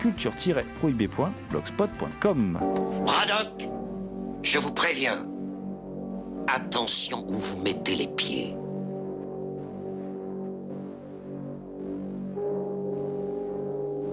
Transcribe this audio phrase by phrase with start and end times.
[0.00, 2.58] culture-prohibé.blogspot.com.
[3.04, 3.68] Braddock,
[4.42, 5.26] je vous préviens.
[6.48, 8.56] Attention où vous mettez les pieds.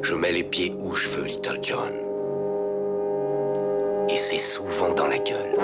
[0.01, 1.93] Je mets les pieds où je veux, Little John.
[4.09, 5.55] Et c'est souvent dans la gueule.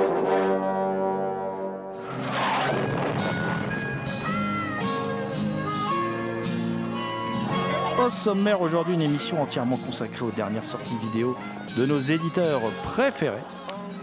[8.10, 11.36] Sommaire aujourd'hui, une émission entièrement consacrée aux dernières sorties vidéo
[11.78, 13.38] de nos éditeurs préférés.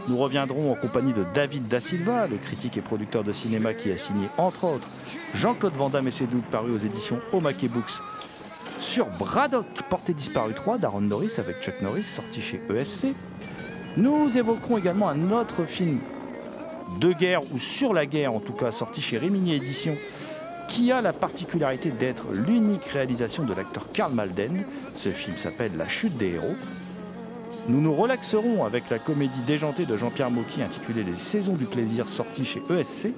[0.09, 3.91] Nous reviendrons en compagnie de David Da Silva, le critique et producteur de cinéma qui
[3.91, 4.89] a signé entre autres
[5.35, 8.01] Jean-Claude Van Damme et ses doubles parus aux éditions Omake Books
[8.79, 13.09] sur Braddock, Portée disparue 3 d'Aaron Norris avec Chuck Norris, sorti chez ESC.
[13.97, 15.99] Nous évoquerons également un autre film
[17.01, 19.97] de guerre ou sur la guerre en tout cas, sorti chez Rimini Éditions
[20.69, 24.67] qui a la particularité d'être l'unique réalisation de l'acteur Karl Malden.
[24.95, 26.55] Ce film s'appelle La chute des héros.
[27.69, 32.09] Nous nous relaxerons avec la comédie déjantée de Jean-Pierre Mocky intitulée Les saisons du plaisir
[32.09, 33.15] sortie chez ESC.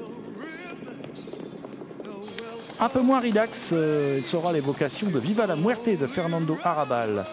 [2.81, 7.27] Un peu moins relax, euh, il sera l'évocation de Viva la Muerte de Fernando Arabal,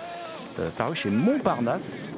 [0.59, 2.09] euh, paru chez Montparnasse.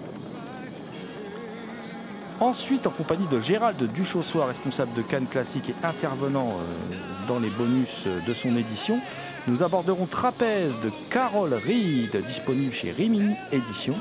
[2.39, 6.95] Ensuite, en compagnie de Gérald Duchossois, responsable de Cannes Classique et intervenant euh,
[7.27, 8.99] dans les bonus euh, de son édition,
[9.47, 13.95] nous aborderons Trapèze de Carol Reed, disponible chez Rimini Édition.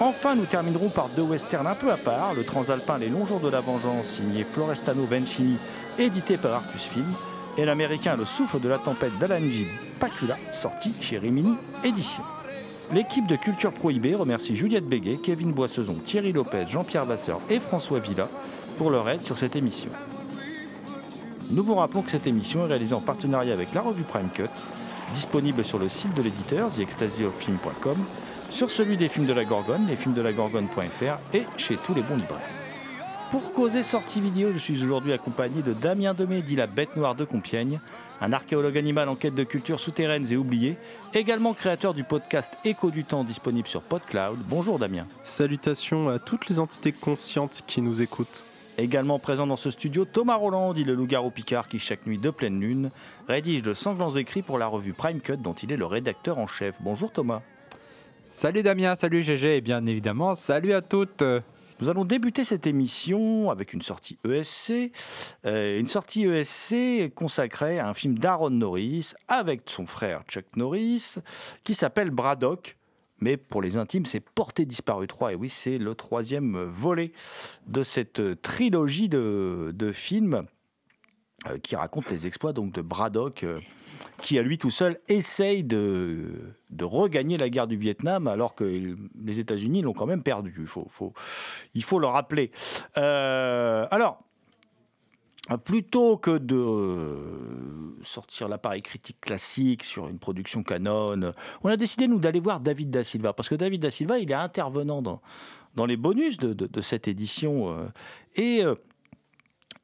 [0.00, 3.38] Enfin, nous terminerons par deux westerns un peu à part, le Transalpin Les Longs Jours
[3.38, 5.56] de la Vengeance, signé Florestano Vencini,
[5.98, 7.06] édité par Artus Film,
[7.56, 9.68] et l'américain Le Souffle de la Tempête d'Alanji
[10.00, 12.24] Pacula, sorti chez Rimini Édition.
[12.94, 17.98] L'équipe de Culture Prohibée remercie Juliette Béguet, Kevin Boissezon, Thierry Lopez, Jean-Pierre Vasseur et François
[17.98, 18.28] Villa
[18.78, 19.90] pour leur aide sur cette émission.
[21.50, 24.44] Nous vous rappelons que cette émission est réalisée en partenariat avec la revue Prime Cut,
[25.12, 27.96] disponible sur le site de l'éditeur, theextasyofilm.com,
[28.50, 32.53] sur celui des films de la Gorgone, lesfilmsdelagorgone.fr et chez tous les bons libraires.
[33.34, 37.16] Pour causer sortie vidéo, je suis aujourd'hui accompagné de Damien Demé, dit la bête noire
[37.16, 37.80] de Compiègne,
[38.20, 40.76] un archéologue animal en quête de cultures souterraines et oubliées,
[41.14, 44.38] également créateur du podcast Écho du temps disponible sur PodCloud.
[44.48, 45.08] Bonjour Damien.
[45.24, 48.44] Salutations à toutes les entités conscientes qui nous écoutent.
[48.78, 52.30] Également présent dans ce studio, Thomas Roland, dit le loup-garou Picard qui chaque nuit de
[52.30, 52.92] pleine lune
[53.26, 56.46] rédige de sanglants écrits pour la revue Prime Cut dont il est le rédacteur en
[56.46, 56.76] chef.
[56.82, 57.42] Bonjour Thomas.
[58.30, 61.24] Salut Damien, salut GG et bien évidemment salut à toutes.
[61.80, 64.92] Nous allons débuter cette émission avec une sortie ESC,
[65.44, 71.16] euh, une sortie ESC consacrée à un film d'Aaron Norris avec son frère Chuck Norris
[71.64, 72.76] qui s'appelle Braddock.
[73.20, 75.32] Mais pour les intimes, c'est Portée disparue 3.
[75.32, 77.12] Et oui, c'est le troisième volet
[77.66, 80.44] de cette trilogie de, films
[81.62, 83.44] qui raconte les exploits donc, de Braddock.
[83.44, 83.60] euh,
[84.22, 88.64] qui à lui tout seul essaye de, de regagner la guerre du Vietnam alors que
[88.64, 90.54] les États-Unis l'ont quand même perdu.
[90.58, 91.12] Il faut,
[91.74, 92.50] il faut le rappeler.
[92.96, 94.20] Euh, alors,
[95.64, 101.20] plutôt que de euh, sortir l'appareil critique classique sur une production canon,
[101.62, 104.30] on a décidé nous d'aller voir David Da Silva parce que David Da Silva il
[104.30, 105.20] est intervenant dans,
[105.74, 107.86] dans les bonus de, de- de cette édition euh,
[108.36, 108.74] et euh,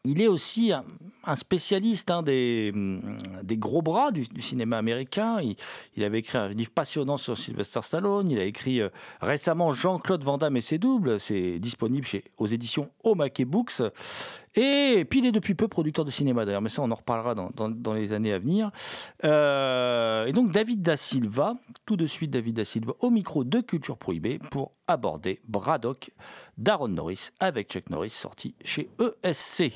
[0.05, 5.41] il est aussi un, spécialiste hein, des, hum, des gros bras du, du cinéma américain.
[5.43, 5.57] Il,
[5.97, 8.31] il avait écrit un livre passionnant sur Sylvester Stallone.
[8.31, 8.89] Il a écrit euh,
[9.21, 11.21] récemment Jean-Claude Van Damme et ses doubles.
[11.21, 13.83] C'est disponible chez, aux éditions Omake Books.
[14.57, 17.35] Et puis il est depuis peu producteur de cinéma d'ailleurs, mais ça on en reparlera
[17.37, 18.71] dans, dans- les années à venir.
[19.25, 21.55] Euh, et donc David Da Silva,
[21.87, 26.11] tout de suite David Da Silva au micro de Culture Prohibée pour aborder Braddock
[26.59, 28.91] d'Aaron Norris avec Chuck Norris sorti chez
[29.23, 29.73] ESC.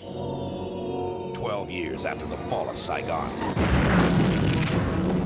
[1.35, 3.29] 12 years after the fall of Saigon.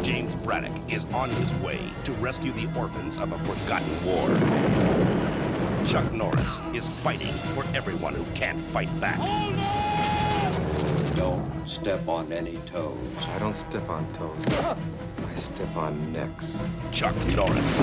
[0.02, 5.17] James Braddock is on his way to rescue the orphans of a forgotten war.
[5.84, 9.18] Chuck Norris is fighting for everyone who can't fight back.
[11.16, 12.98] Don't step on any toes.
[13.34, 14.46] I don't step on toes.
[14.48, 16.64] I step on necks.
[16.92, 17.80] Chuck Norris.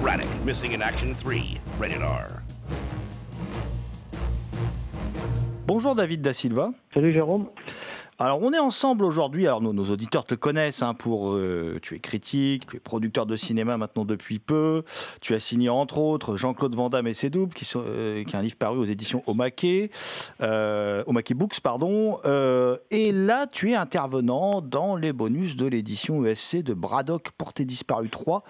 [0.00, 1.58] Braddock missing in action 3.
[1.78, 2.42] Rated R.
[5.66, 6.74] Bonjour David Da Silva.
[6.92, 7.48] Salut Jérôme.
[8.24, 11.32] Alors on est ensemble aujourd'hui, alors nos, auditeurs te connaissent hein, pour...
[11.32, 14.84] Euh, tu es critique, tu es producteur de cinéma maintenant depuis peu,
[15.20, 18.36] tu as signé entre autres Jean-Claude Van Damme et ses doubles, qui, sont, euh, qui
[18.36, 19.66] est un livre paru aux éditions Omake,
[20.40, 21.02] euh,
[21.34, 26.74] Books, pardon, euh, et là tu es intervenant dans les bonus de l'édition ESC de
[26.74, 28.44] Braddock Porté Disparu 3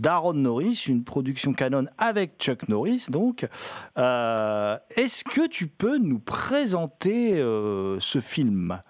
[0.00, 3.46] d'Aaron Norris, une production canon avec Chuck Norris donc.
[3.94, 8.82] Est-ce que tu peux nous présenter ce film?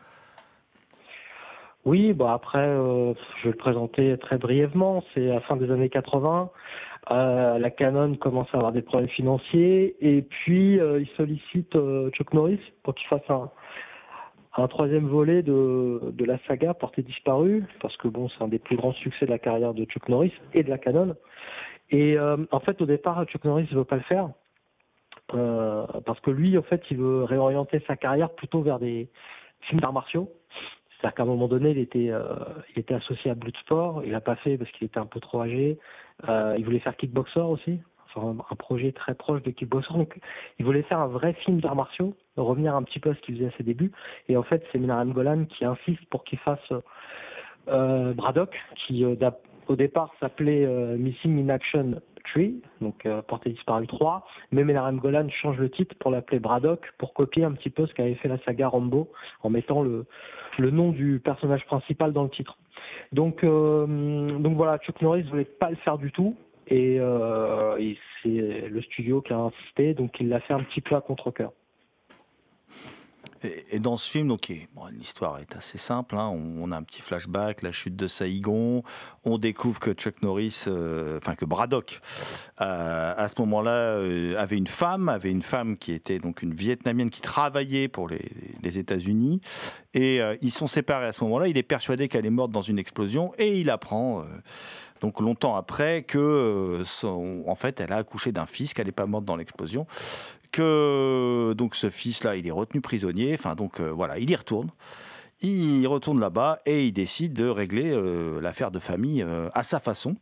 [1.85, 5.03] Oui, bah après, euh, je vais le présenter très brièvement.
[5.15, 6.51] C'est à la fin des années 80.
[7.11, 11.77] Euh, la Canon commence à avoir des problèmes financiers et puis euh, il sollicite
[12.13, 13.51] Chuck Norris pour qu'il fasse un,
[14.57, 18.61] un troisième volet de, de la saga Portée disparue parce que bon, c'est un des
[18.61, 21.17] plus grands succès de la carrière de Chuck Norris et de la Canon.
[21.91, 24.31] Et en fait, au départ, Chuck Norris ne veut pas le faire.
[26.07, 29.11] parce que lui, en fait, il veut réorienter sa carrière plutôt vers des
[29.63, 30.31] films d'arts martiaux.
[31.03, 34.03] C'est-à-dire qu'à un moment donné, il était, euh, associé à Bloodsport.
[34.05, 35.77] Il l'a pas fait parce qu'il était un peu trop âgé.
[36.29, 37.81] Euh, il voulait faire Kickboxer aussi.
[38.15, 39.95] Enfin, un projet très proche de Kickboxer.
[39.95, 40.21] Donc,
[40.61, 43.35] il voulait faire un vrai film d'arts martiaux, revenir un petit peu à ce qu'il
[43.35, 43.91] faisait à ses débuts.
[44.29, 46.73] Et en fait, c'est Minaram Golan qui insiste pour qu'il fasse
[47.67, 48.57] euh, Braddock,
[48.87, 50.67] qui au départ s'appelait
[50.99, 52.45] Missing in Action 3,
[52.81, 57.15] donc euh, Portée disparue 3, mais Menahem Golan change le titre pour l'appeler Braddock, pour
[57.15, 59.11] copier un petit peu ce qu'avait fait la saga Rambo,
[59.43, 60.07] en mettant le,
[60.59, 62.57] le nom du personnage principal dans le titre.
[63.13, 66.37] Donc, euh, donc voilà, Chuck Norris voulait pas le faire du tout,
[66.69, 70.81] et, euh, et c'est le studio qui a insisté, donc il l'a fait un petit
[70.81, 71.53] peu à contre-cœur.
[73.45, 74.53] Et, dans ce film, donc,
[74.93, 76.17] l'histoire est assez simple.
[76.17, 76.29] Hein.
[76.29, 78.83] On, a un petit flashback, la chute de Saïgon.
[79.25, 82.01] On découvre que Chuck Norris, euh, enfin que Braddock,
[82.61, 86.55] euh, à ce moment-là, euh, avait une femme, avait une femme qui était donc une
[86.55, 89.41] Vietnamienne qui travaillait pour les, États-Unis.
[89.93, 91.49] Et ils sont séparés à ce moment-là.
[91.49, 94.25] Il est persuadé qu'elle est morte dans une explosion et il apprend
[95.03, 96.83] donc longtemps après que
[97.47, 99.87] en fait elle a accouché d'un fils qu'elle n'est pas morte dans l'explosion
[100.53, 103.35] que donc ce fils-là, il est retenu prisonnier.
[103.35, 104.71] Enfin, donc euh, voilà, il y retourne.
[105.45, 109.81] Il retourne là-bas et il décide de régler euh, l'affaire de famille euh, à sa
[109.81, 110.15] façon.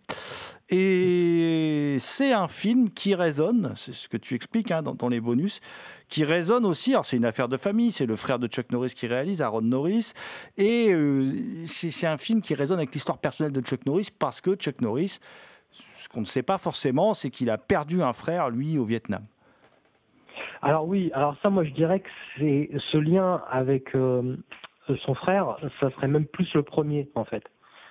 [0.71, 5.21] Et c'est un film qui résonne, c'est ce que tu expliques hein, dans, dans, les
[5.21, 5.61] bonus,
[6.09, 6.93] qui résonne aussi.
[6.93, 9.61] Alors c'est une affaire de famille, c'est le frère de Chuck Norris qui réalise, Aaron
[9.61, 10.13] Norris,
[10.57, 10.95] et
[11.67, 15.19] c'est un film qui résonne avec l'histoire personnelle de Chuck Norris parce que Chuck Norris,
[15.99, 19.27] ce qu'on ne sait pas forcément, c'est qu'il a perdu un frère, lui, au Vietnam.
[20.63, 22.09] Alors oui, alors ça, moi je dirais que
[22.39, 24.37] c'est ce lien avec euh,
[25.05, 27.45] son frère, ça serait même plus le premier en fait.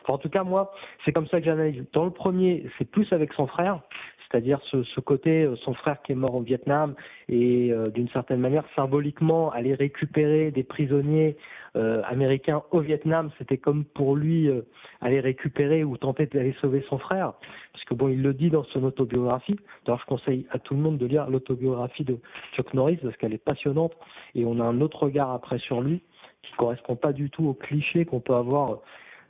[0.07, 0.71] En tout cas, moi,
[1.05, 1.85] c'est comme ça que j'analyse.
[1.93, 3.81] Dans le premier, c'est plus avec son frère,
[4.29, 6.93] c'est-à-dire ce, côté, son frère qui est mort au Vietnam
[7.27, 11.35] et euh, d'une certaine manière symboliquement aller récupérer des prisonniers
[11.75, 14.61] euh, américain au Vietnam, c'était comme pour lui euh,
[15.01, 17.33] aller récupérer ou tenter d'aller sauver son frère,
[17.73, 19.55] parce que bon, il le dit dans son autobiographie.
[19.85, 22.17] D'ailleurs, je conseille à tout le monde de lire l'autobiographie de
[22.55, 23.93] Chuck Norris parce qu'elle est passionnante
[24.35, 26.01] et on a un autre regard après sur lui
[26.43, 28.79] qui correspond pas du tout aux clichés qu'on peut avoir,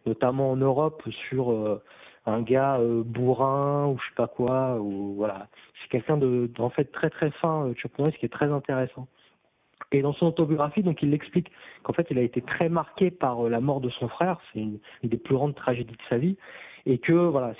[0.06, 1.82] notamment en Europe, sur euh,
[2.30, 4.80] un gars euh, bourrin ou je sais pas quoi.
[4.80, 5.48] Ou voilà,
[5.82, 9.08] c'est quelqu'un de, en fait très très fin, Chuck Norris, qui est très intéressant.
[9.92, 11.52] Et dans son autobiographie, donc il explique
[11.84, 14.80] qu'en fait, il a été très marqué par la mort de son frère, c'est une,
[15.04, 16.38] des plus grandes tragédies de sa vie,
[16.86, 17.54] et que voilà,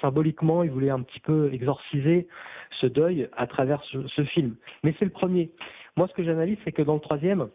[0.00, 2.28] symboliquement, il voulait un petit peu exorciser
[2.80, 4.56] ce deuil à travers ce, film.
[4.82, 5.50] Mais c'est le premier.
[5.96, 7.48] Moi, ce que j'analyse, c'est que dans le troisième,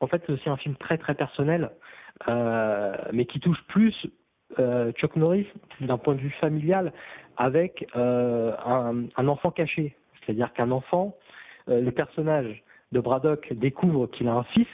[0.00, 1.70] en fait, c'est un film très très personnel,
[2.28, 3.94] euh, mais qui touche plus
[4.58, 5.46] euh, Chuck Norris
[5.80, 6.92] d'un point de vue familial
[7.36, 9.94] avec euh, un, enfant caché.
[10.20, 11.16] C'est-à-dire qu'un enfant,
[11.68, 14.66] euh, le personnage de Braddock découvre qu'il a un fils,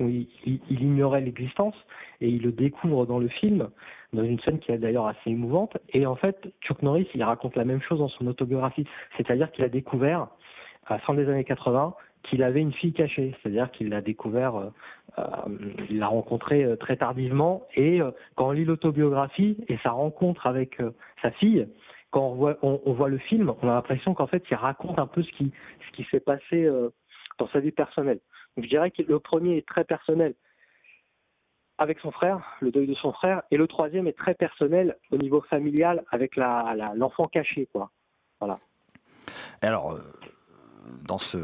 [0.00, 1.74] il, il, il ignorait l'existence,
[2.20, 3.70] et il le découvre dans le film,
[4.12, 5.76] dans une scène qui est d'ailleurs assez émouvante.
[5.92, 9.64] Et en fait, Chuck Norris, il raconte la même chose dans son autobiographie, c'est-à-dire qu'il
[9.64, 10.28] a découvert,
[10.86, 11.94] à la fin des années 80,
[12.24, 14.70] qu'il avait une fille cachée, c'est-à-dire qu'il l'a découvert, euh,
[15.18, 15.24] euh,
[15.88, 18.00] il l'a rencontrée euh, très tardivement, et
[18.36, 20.78] quand on lit l'autobiographie et sa rencontre avec
[21.22, 21.68] sa fille,
[22.10, 25.30] quand on voit, le film, on a l'impression qu'en fait, il raconte un peu ce
[25.30, 25.52] qui,
[26.10, 26.68] s'est passé
[27.38, 28.20] dans sa vie personnelle.
[28.56, 30.34] Donc je dirais que le premier est très personnel,
[31.78, 35.18] avec son frère, le deuil de son frère, et le troisième est très personnel au
[35.18, 37.90] niveau familial avec l'enfant caché, quoi.
[38.40, 38.58] Voilà.
[39.62, 39.94] Alors,
[41.06, 41.38] dans ce,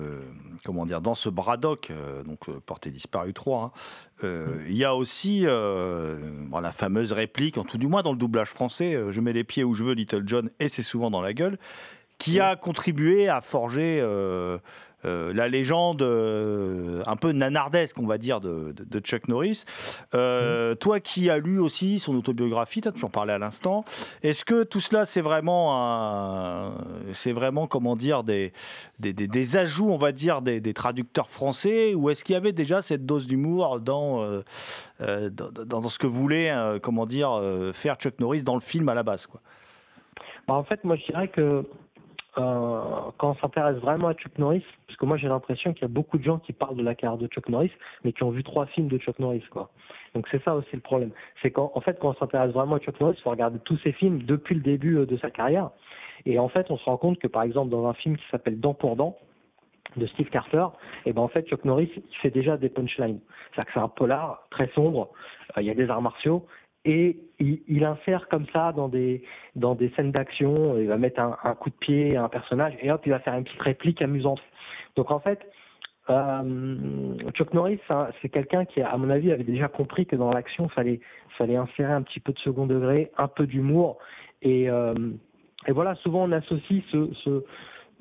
[0.64, 3.72] comment dire, dans ce Braddock, euh, donc euh, porté disparu 3, hein,
[4.24, 6.18] euh, il y a aussi euh,
[6.60, 9.64] la fameuse réplique, en tout du moins dans le doublage français, je mets les pieds
[9.64, 11.58] où je veux, Little John, et c'est souvent dans la gueule,
[12.26, 14.58] qui a contribué à forger euh,
[15.04, 19.62] euh, la légende euh, un peu nanardesque, on va dire, de, de- de Chuck Norris.
[20.14, 23.84] Euh, Toi qui as lu aussi son autobiographie, tu en parlais à l'instant,
[24.24, 26.72] est-ce que tout cela, c'est vraiment, un-
[27.12, 28.52] c'est vraiment, comment dire, des,
[28.98, 32.36] des, des- des ajouts, on va dire, des, des traducteurs français, ou est-ce qu'il y
[32.36, 34.26] avait déjà cette dose d'humour dans,
[34.98, 38.60] dans, dans- dans ce que voulait, euh, comment dire, euh, faire Chuck Norris dans le
[38.60, 39.40] film à la base, quoi?
[40.48, 41.64] Bah, en fait, moi, je dirais que
[42.38, 42.80] euh,
[43.18, 45.88] quand on s'intéresse vraiment à Chuck Norris, parce que moi, j'ai l'impression qu'il y a
[45.88, 47.72] beaucoup de gens qui parlent de la carrière de Chuck Norris,
[48.04, 49.44] mais qui ont vu trois films de Chuck Norris.
[50.14, 51.10] Donc c'est ça aussi le problème.
[51.42, 53.78] C'est qu'en en fait, quand on s'intéresse vraiment à Chuck Norris, il faut regarder tous
[53.78, 55.70] ses films depuis le début euh, de sa carrière.
[56.24, 58.58] Et en fait, on se rend compte que, par exemple, dans un film qui s'appelle
[58.60, 59.16] Dent pour Dent,
[59.96, 60.66] de Steve Carter,
[61.06, 63.20] et ben en fait Chuck Norris il fait déjà des punchlines.
[63.52, 65.08] C'est-à-dire que c'est un polar très sombre,
[65.56, 66.44] euh, il y a des arts martiaux
[66.86, 69.22] et il, insère comme ça dans des
[69.56, 72.90] dans des scènes d'action, il va mettre un, coup de pied à un personnage et
[72.90, 74.40] hop il va faire une petite réplique amusante.
[74.94, 75.40] Donc en fait
[76.08, 80.30] euh, Chuck Norris hein, c'est quelqu'un qui à mon avis avait déjà compris que dans
[80.30, 81.00] l'action fallait
[81.36, 83.98] fallait insérer un petit peu de second degré, un peu d'humour
[84.40, 84.94] et euh,
[85.68, 87.42] voilà souvent on associe ce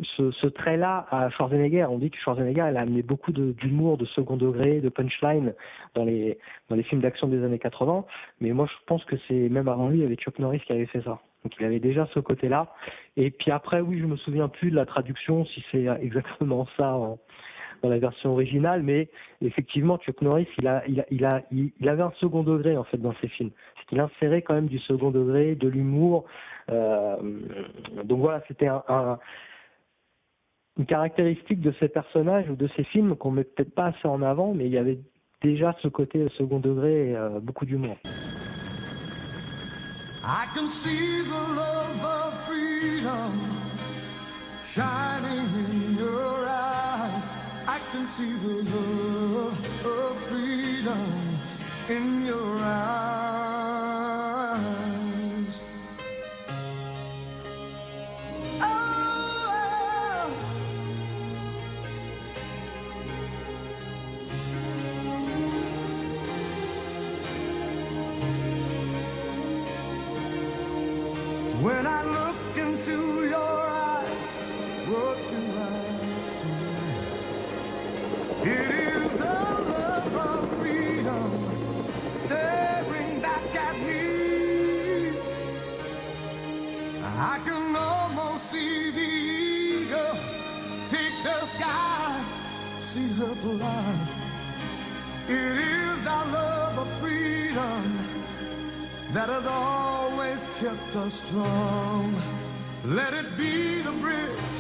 [0.02, 1.86] ce, ce trait-là à Schwarzenegger.
[1.86, 5.54] On dit que Schwarzenegger il a amené beaucoup d'humour, de, second degré, de punchline
[5.94, 6.38] dans les
[6.70, 8.06] dans les films d'action des années 80.
[8.42, 10.74] Mais moi, je pense que c'est même avant lui, il y avait Chuck Norris qui
[10.74, 11.20] avait fait ça.
[11.44, 12.74] Donc il avait déjà ce côté-là.
[13.18, 16.88] Et puis après, oui, je me souviens plus de la traduction, si c'est exactement ça
[17.84, 19.10] dans la version originale, mais
[19.42, 22.84] effectivement, Chuck Norris, il a, il a, il a, il avait un second degré en
[22.84, 23.52] fait dans ses films.
[23.78, 26.26] C'est qu'il insérait quand même du second degré, de l'humour.
[26.72, 27.16] Euh,
[28.04, 29.20] donc voilà, c'était un, un-
[30.78, 34.22] une caractéristique de ces personnages ou de ces films qu'on met peut-être pas assez en
[34.22, 35.00] avant, mais il y avait
[35.42, 37.98] déjà ce côté second degré et euh, beaucoup d'humour.
[40.28, 43.32] I can see the love of freedom
[44.64, 47.24] shining in your eyes.
[47.68, 49.54] I can see the love
[49.86, 51.38] of freedom
[51.90, 53.55] in your eyes.
[93.16, 93.94] Her fly.
[95.28, 97.84] It is our love of freedom
[99.14, 102.14] that has always kept us strong.
[102.84, 104.54] Let it be the bridge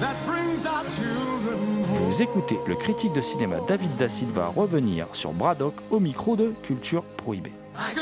[0.00, 2.10] that brings our children home.
[2.10, 6.54] Vous écoutez le critique de cinéma David Da Silva revenir sur Braddock au micro de
[6.62, 7.52] Culture Prohibée.
[7.76, 7.94] I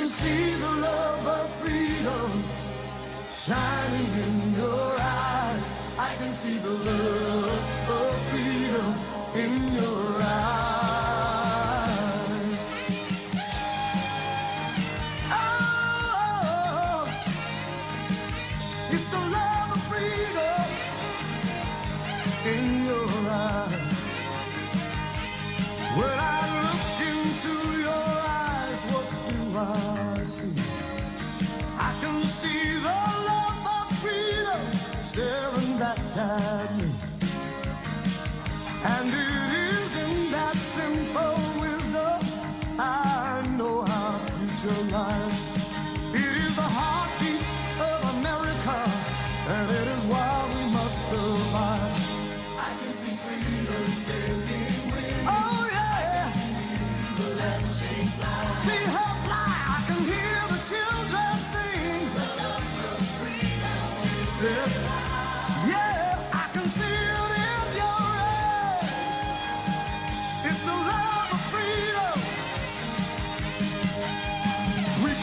[9.38, 9.65] in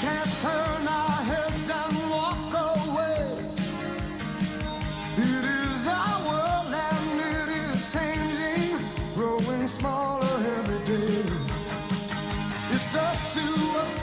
[0.04, 3.22] can't turn our heads and walk away.
[5.16, 8.72] It is our world and it is changing,
[9.16, 11.24] growing smaller every day.
[12.76, 13.46] It's up to
[13.84, 13.96] us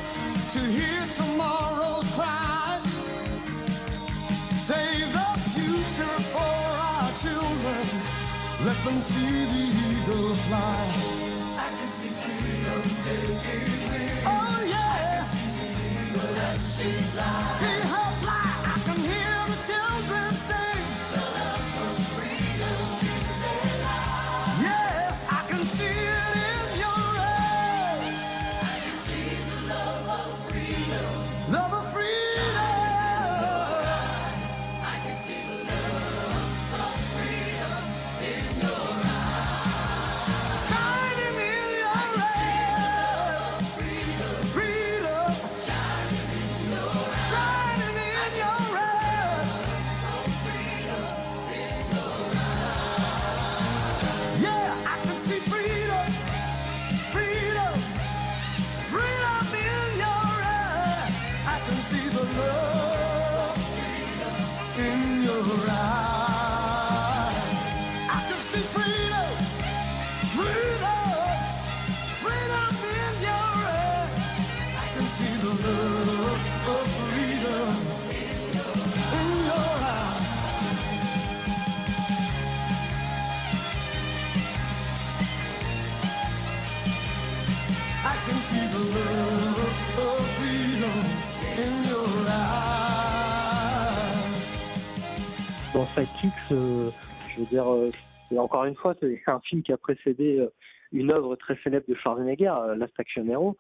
[0.55, 2.81] to hear tomorrow's cry.
[4.69, 6.55] Save the future for
[6.89, 7.85] our children.
[8.67, 10.80] Let them see the eagle fly.
[16.81, 18.10] Eagle as she
[96.53, 96.91] euh,
[97.29, 97.91] je veux dire, euh,
[98.37, 100.53] encore une fois, c'est un film qui a précédé euh,
[100.93, 103.57] une œuvre très célèbre de Schwarzenegger, Last Action Hero.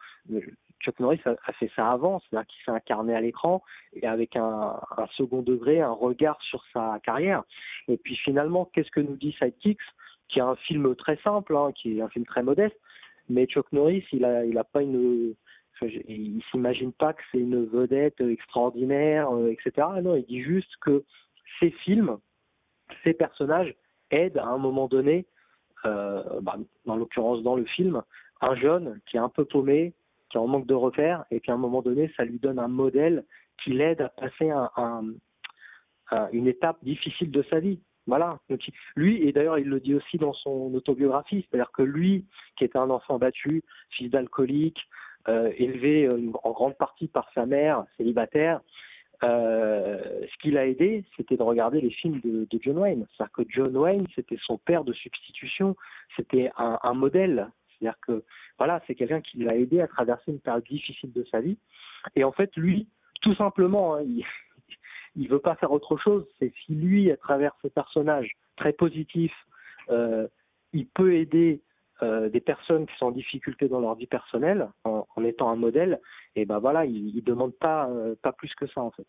[0.80, 4.80] Chuck Norris a, fait ça avant, c'est-à-dire qu'il s'est incarné à l'écran et avec un,
[5.16, 7.44] second degré, un regard sur sa carrière.
[7.86, 9.78] Et puis finalement, qu'est-ce que nous dit Sidekicks
[10.28, 12.76] Qui est un film très simple, hein, qui est un film très modeste,
[13.28, 15.34] mais Chuck Norris, il a, il a pas une
[15.82, 19.86] il s'imagine pas que c'est une vedette extraordinaire, etc.
[20.02, 21.04] Non, il dit juste que
[21.58, 22.18] ces films,
[23.04, 23.74] ces personnages
[24.10, 25.26] aident à un moment donné,
[25.84, 28.02] euh, bah, dans l'occurrence dans le film,
[28.40, 29.94] un jeune qui est un peu paumé,
[30.30, 32.68] qui est en manque de repères, et qu'à un moment donné, ça lui donne un
[32.68, 33.24] modèle
[33.62, 35.04] qui l'aide à passer un, un-
[36.10, 37.80] un- une étape difficile de sa vie.
[38.06, 38.38] Voilà.
[38.96, 42.24] Lui, et d'ailleurs, il le dit aussi dans son autobiographie, c'est-à-dire que lui,
[42.56, 44.80] qui était un enfant battu, fils d'alcoolique,
[45.28, 48.60] euh, élevé euh, en grande partie par sa mère, célibataire,
[49.22, 49.98] euh,
[50.32, 53.06] ce qui l'a aidé, c'était de regarder les films de, John Wayne.
[53.16, 55.76] C'est-à-dire que John Wayne, c'était son père de substitution,
[56.16, 57.48] c'était un, un modèle.
[57.68, 58.24] C'est-à-dire que
[58.58, 61.58] voilà, c'est quelqu'un qui l'a aidé à traverser une période difficile de sa vie.
[62.16, 62.88] Et en fait, lui,
[63.20, 64.24] tout simplement, hein, il,
[65.16, 66.26] il veut pas faire autre chose.
[66.38, 69.32] C'est si lui, à travers ce personnage très positif,
[69.90, 70.28] euh,
[70.72, 71.60] il peut aider
[72.02, 75.56] euh, des personnes qui sont en difficulté dans leur vie personnelle en, en étant un
[75.56, 76.00] modèle,
[76.36, 79.06] et ben voilà, il, il demande pas euh, pas plus que ça en fait.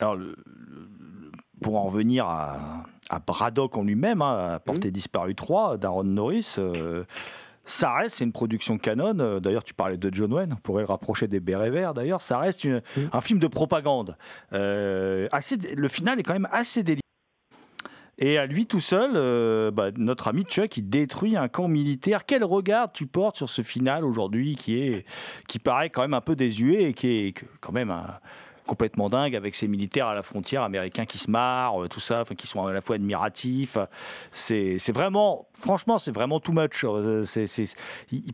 [0.00, 1.30] Alors, le- le-
[1.62, 6.54] pour en revenir à, à Braddock en lui-même, hein, à Portée disparue 3, d'Aaron Norris,
[6.58, 7.02] euh,
[7.64, 9.12] ça reste, c'est une production canon.
[9.40, 11.94] D'ailleurs, tu parlais de John Wayne, on pourrait le rapprocher des Bérets Verts.
[11.94, 12.80] D'ailleurs, ça reste une-
[13.12, 14.16] un film de propagande.
[14.52, 17.02] Assez, le final est quand même assez délicat.
[18.20, 22.26] Et à lui tout seul, euh, bah, notre ami Chuck, il détruit un camp militaire.
[22.26, 25.04] Quel regard tu portes sur ce final aujourd'hui qui
[25.46, 27.94] qui paraît quand même un peu désuet et qui est quand même
[28.66, 32.24] complètement dingue avec ces militaires à la frontière américains qui se marrent, euh, tout ça,
[32.36, 33.78] qui sont à la fois admiratifs.
[34.32, 36.84] C'est vraiment, franchement, c'est vraiment too much.
[36.84, 37.24] euh,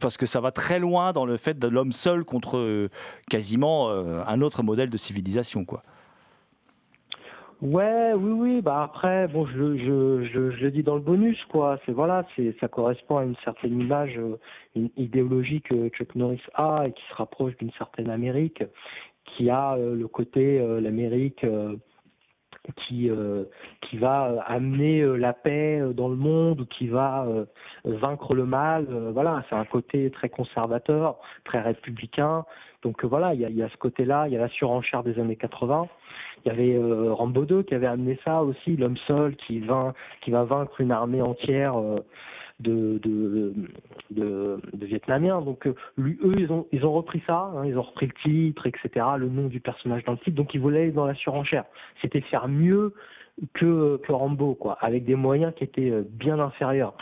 [0.01, 2.89] parce que ça va très loin dans le fait de l'homme seul contre
[3.29, 5.83] quasiment un autre modèle de civilisation, quoi.
[7.63, 8.63] Ouais, oui, oui.
[8.63, 11.79] Bah après, bon, je, je, je, je le dis dans le bonus, quoi.
[11.87, 14.39] C'est voilà, c'est ça correspond à une certaine image, euh,
[14.75, 18.63] une idéologie que Chuck Norris a et qui se rapproche d'une certaine Amérique,
[19.25, 21.47] qui a euh, le côté euh, l'Amérique
[22.87, 23.11] qui
[23.83, 27.27] qui va amener la paix dans le monde ou qui va
[27.85, 28.87] vaincre le mal.
[29.13, 32.47] voilà, c'est un côté très conservateur, très républicain.
[32.83, 35.19] Donc voilà, il y a, y a ce côté-là, il y a la surenchère des
[35.19, 35.89] années 80.
[36.45, 39.95] Il y avait euh, Rambo 2 qui avait amené ça aussi, l'homme seul qui, vain-
[40.23, 41.97] qui va vaincre une armée entière euh,
[42.61, 43.55] de, de,
[44.11, 45.41] de, de Vietnamiens.
[45.41, 48.31] Donc euh, lui, eux, ils ont, ils ont repris ça, hein, ils ont repris le
[48.31, 51.15] titre, etc., le nom du personnage dans le titre, donc ils voulaient aller dans la
[51.15, 51.65] surenchère.
[52.03, 52.95] C'était faire mieux
[53.55, 56.95] que, que Rambo, quoi, avec des moyens qui étaient euh, bien inférieurs.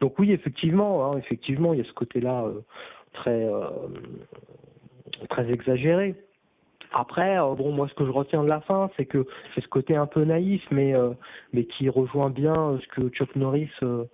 [0.00, 2.60] Donc oui, effectivement, hein, effectivement, il y a ce côté-là euh,
[3.12, 3.60] très, euh,
[5.28, 6.14] très exagéré.
[6.92, 9.68] Après, euh, bon, moi, ce que je retiens de la fin, c'est que c'est ce
[9.68, 11.10] côté un peu naïf, mais euh,
[11.52, 14.04] mais qui rejoint bien euh, ce que Chuck Norris euh,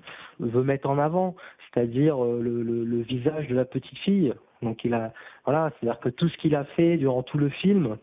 [0.41, 1.37] veut mettre en avant,
[1.73, 4.33] c'est-à-dire le, le, le visage de la petite fille.
[4.63, 5.13] Donc, il a,
[5.45, 7.97] voilà, c'est-à-dire que tout ce qu'il a fait durant tout le film,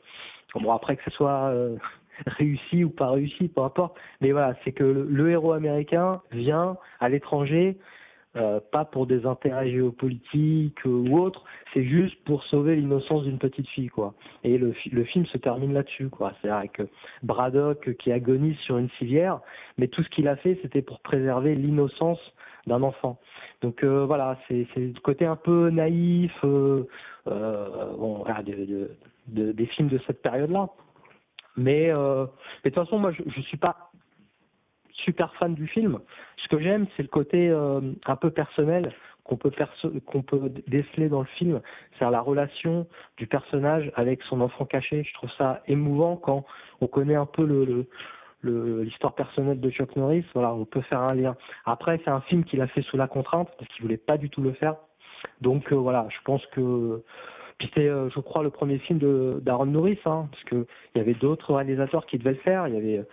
[0.56, 1.54] bon, après que ce soit
[2.28, 3.98] réussi ou pas réussi, peu importe.
[4.22, 7.78] Mais voilà, c'est que le héros américain vient à l'étranger,
[8.36, 13.68] euh, pas pour des intérêts géopolitiques ou autres, c'est juste pour sauver l'innocence d'une petite
[13.70, 14.14] fille, quoi.
[14.44, 16.34] Et le, fi- le film se termine là-dessus, quoi.
[16.40, 16.86] C'est-à-dire avec euh,
[17.24, 19.40] Braddock qui agonise sur une civière,
[19.78, 22.20] mais tout ce qu'il a fait, c'était pour préserver l'innocence
[22.68, 23.20] d'un enfant.
[23.62, 26.84] Donc euh, voilà, c'est c'est le côté un peu naïf, euh,
[27.26, 28.24] bon,
[29.28, 30.70] des films de cette période-là.
[31.58, 32.30] Mais, mais de
[32.64, 33.89] toute façon, moi, je, je suis pas
[35.04, 36.00] super fan du film.
[36.38, 41.28] Ce que j'aime, c'est le côté euh, un peu personnel qu'on peut déceler dans le
[41.38, 41.62] film,
[41.98, 45.04] c'est la relation du personnage avec son enfant caché.
[45.04, 46.46] Je trouve ça émouvant quand
[46.82, 47.44] on connaît un peu
[48.44, 50.26] l'histoire personnelle de Chuck Norris.
[50.34, 51.36] Voilà, on peut faire un lien.
[51.66, 54.30] Après, c'est un film qu'il a fait sous la contrainte parce qu'il voulait pas du
[54.30, 54.76] tout le faire.
[55.42, 57.04] Donc euh, voilà, je pense que
[57.58, 59.00] puis c'était, euh, je crois, le premier film
[59.42, 62.68] d'Aaron Norris, hein, parce que il y avait d'autres réalisateurs qui devaient le faire.
[62.68, 63.06] Il y avait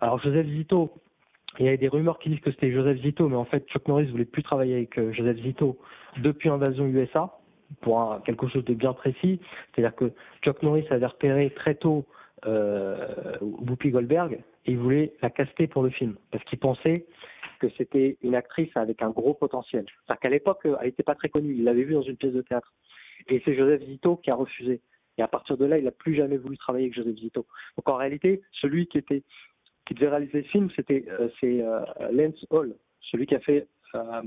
[0.00, 0.92] alors Joseph Zito.
[1.58, 3.86] Il y avait des rumeurs qui disent que c'était Joseph Zito, mais en fait Chuck
[3.88, 5.78] Norris voulait plus travailler avec euh, Joseph Zito
[6.18, 7.38] depuis Invasion USA
[7.80, 9.40] pour quelque chose de bien précis.
[9.74, 10.12] C'est-à-dire que
[10.42, 12.04] Chuck Norris avait repéré très tôt
[12.46, 17.06] euh, Goldberg et il voulait la caster pour le film parce qu'il pensait
[17.60, 19.86] que c'était une actrice avec un gros potentiel.
[19.86, 21.54] C'est-à-dire qu'à l'époque, euh, elle n'était pas très connue.
[21.54, 22.72] Il l'avait vue dans une pièce de théâtre.
[23.28, 24.80] Et c'est Joseph Zito qui a refusé.
[25.18, 27.46] Et à partir de là, il n'a plus jamais voulu travailler avec Joseph Zito.
[27.76, 29.22] Donc en réalité, celui qui était
[29.86, 31.80] qui devait réaliser le film, c'était euh, c'est euh,
[32.12, 34.22] Lance Hall, celui qui a fait euh,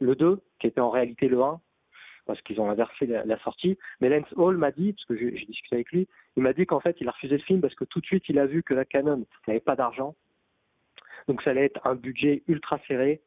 [0.00, 1.60] le 2, qui était en réalité le 1,
[2.26, 3.76] parce qu'ils ont inversé la, sortie.
[4.00, 6.80] Mais Lance Hall m'a dit, parce que j'ai discuté avec lui, il m'a dit qu'en
[6.80, 8.74] fait, il a refusé le film parce que tout de suite, il a vu que
[8.74, 10.14] la Canon n'avait pas d'argent.
[11.26, 13.20] Donc ça allait être un budget ultra serré,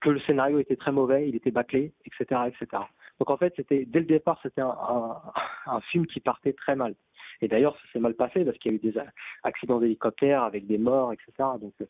[0.00, 2.42] que le scénario était très mauvais, il était bâclé, etc.
[2.48, 2.82] etc.
[3.18, 6.94] Donc en fait, c'était dès le départ, c'était un film qui partait très mal.
[7.42, 8.94] Et d'ailleurs, ça s'est mal passé parce qu'il y a eu des
[9.42, 11.32] accidents d'hélicoptère avec des morts, etc.
[11.60, 11.86] Donc euh,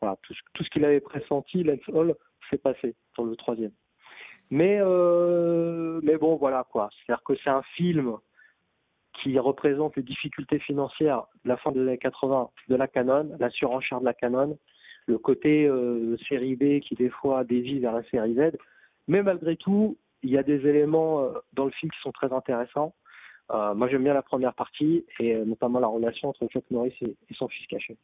[0.00, 2.14] voilà, tout, ce- qu'il avait pressenti, Lance Hall,
[2.50, 3.72] s'est passé pour le troisième.
[4.50, 6.90] Mais euh, mais bon, voilà quoi.
[7.06, 8.16] C'est-à-dire que c'est un film
[9.22, 13.50] qui représente les difficultés financières de la fin des années 80 de la Canon, la
[13.50, 14.58] surenchère de la Canon,
[15.06, 18.56] le côté euh, série B qui des fois dévie vers la série Z.
[19.08, 22.32] Mais malgré tout, il y a des éléments euh, dans le film qui sont très
[22.32, 22.94] intéressants.
[23.52, 26.94] Euh, moi, j'aime bien la première partie et euh, notamment la relation entre Chuck Norris
[27.02, 27.96] et, son fils caché.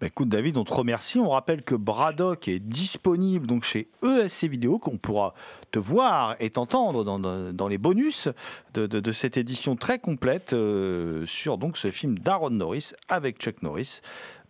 [0.00, 1.18] Bah, écoute David, on te remercie.
[1.18, 5.32] On rappelle que Braddock est disponible donc chez ESC Vidéo, qu'on pourra
[5.70, 8.28] te voir et t'entendre dans, dans- les bonus
[8.74, 13.38] de, de- de cette édition très complète euh, sur donc ce film d'Aaron Norris avec
[13.38, 14.00] Chuck Norris.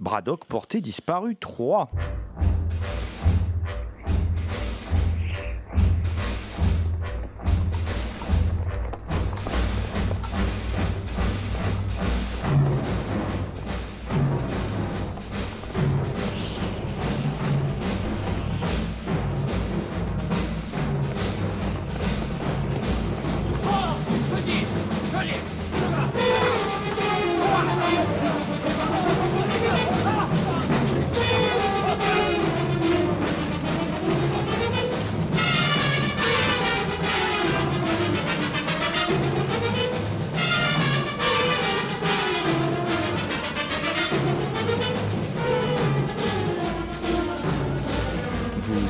[0.01, 1.91] Braddock porté disparu 3.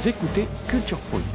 [0.06, 1.26] Écoutez Culture Prohibée.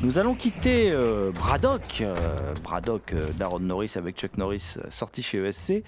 [0.00, 5.38] Nous allons quitter euh, Braddock, euh, Braddock euh, d'Aaron Norris avec Chuck Norris, sorti chez
[5.38, 5.84] ESC,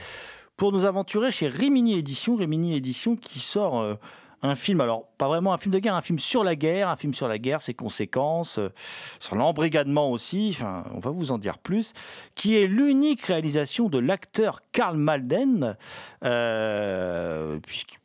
[0.57, 2.37] pour nous aventurer chez Rimini Édition.
[2.37, 3.99] Rimini Édition qui sort
[4.43, 6.97] un film, alors pas vraiment un film de guerre, un film sur la guerre, un
[6.97, 8.59] film sur la guerre, ses conséquences,
[9.19, 11.93] sur l'embrigadement aussi, enfin, on va vous en dire plus,
[12.35, 15.77] qui est l'unique réalisation de l'acteur Karl Malden,
[16.25, 17.59] euh,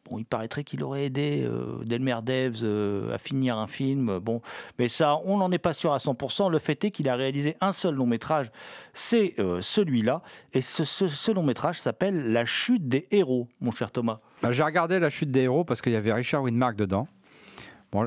[0.10, 4.42] bon, il paraîtrait qu'il aurait aidé euh, Delmer Devs euh, à finir un film, bon,
[4.80, 6.50] mais ça, on n'en est pas sûr à 100%.
[6.50, 8.52] Le fait est qu'il a réalisé un seul long métrage,
[8.94, 10.22] c'est euh, celui-là,
[10.54, 14.20] et ce long métrage s'appelle La chute des héros, mon cher Thomas.
[14.42, 17.08] Bah, J'ai regardé La chute des héros parce qu'il y avait Richard Widmark dedans.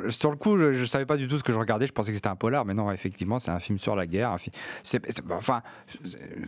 [0.09, 1.87] Sur le coup, je ne savais pas du tout ce que je regardais.
[1.87, 4.37] Je pensais que c'était un polar, mais non, effectivement, c'est un film sur la guerre.
[5.31, 5.62] enfin,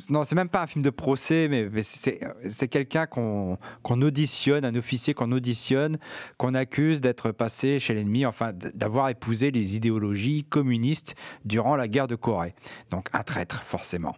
[0.09, 4.75] non, c'est même pas un film de procès, mais, c'est quelqu'un qu'on qu'on auditionne, un
[4.75, 5.99] officier qu'on auditionne,
[6.37, 12.09] qu'on accuse d'être passé chez l'ennemi, enfin, d'avoir épousé les idéologies communistes durant la guerre
[12.09, 12.55] de Corée.
[12.91, 14.17] Donc, un traître, forcément.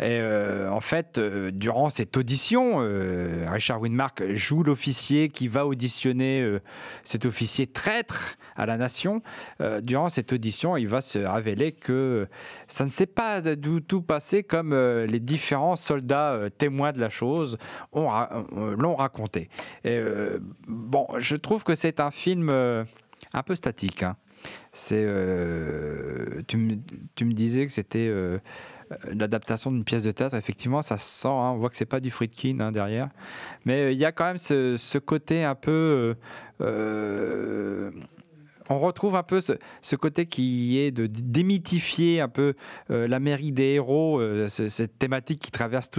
[0.00, 5.66] Et euh, en fait, euh, durant cette audition, euh, Richard Widmark joue l'officier qui va
[5.66, 6.58] auditionner
[7.04, 9.22] cet officier traître à la nation.
[9.82, 12.26] Durant cette audition, il va se révéler que
[12.66, 17.58] ça ne s'est pas du tout passé comme les différents soldats témoins de la chose
[17.94, 19.48] l'ont raconté.
[20.66, 24.02] Bon, je trouve que c'est un film un peu statique.
[24.02, 24.16] hein.
[24.72, 24.96] Tu,
[26.56, 28.12] me, disais que c'était
[29.12, 30.34] l'adaptation d'une pièce de théâtre.
[30.36, 31.28] Effectivement, ça se sent.
[31.28, 33.08] hein, on voit que c'est pas du Friedkin hein, derrière,
[33.64, 36.14] mais euh, il y a quand même ce, ce côté un peu.
[38.70, 42.54] On retrouve un peu ce, côté qui est de démythifier un peu
[42.90, 45.90] euh, la mairie des héros, euh, ce- cette thématique qui traverse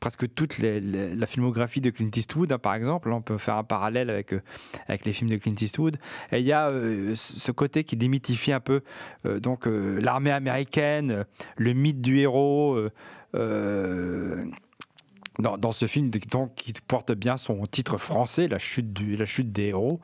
[0.00, 3.10] presque toute la filmographie de Clint Eastwood, hein, par exemple.
[3.12, 4.40] On peut faire un parallèle avec, euh,
[4.88, 5.96] avec les films de Clint Eastwood.
[6.32, 6.70] Et il y a
[7.14, 8.82] ce côté qui démythifie un peu
[9.24, 11.24] donc l'armée américaine,
[11.56, 12.78] le mythe du héros.
[15.38, 19.26] Dans, dans ce film donc, qui porte bien son titre français, La chute, du, la
[19.26, 20.00] chute des héros.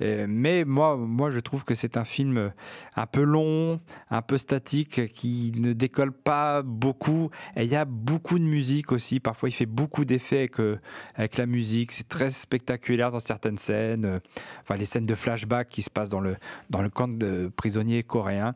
[0.00, 2.52] Euh, mais moi, moi, je trouve que c'est un film
[2.96, 3.80] un peu long,
[4.10, 7.30] un peu statique, qui ne décolle pas beaucoup.
[7.56, 9.20] Et il y a beaucoup de musique aussi.
[9.20, 10.80] Parfois, il fait beaucoup d'effets avec, euh,
[11.14, 11.92] avec la musique.
[11.92, 14.04] C'est très spectaculaire dans certaines scènes.
[14.04, 14.18] Euh,
[14.62, 16.36] Enfin, les scènes de flashback qui se passent dans le,
[16.70, 18.54] dans le camp de prisonniers coréens.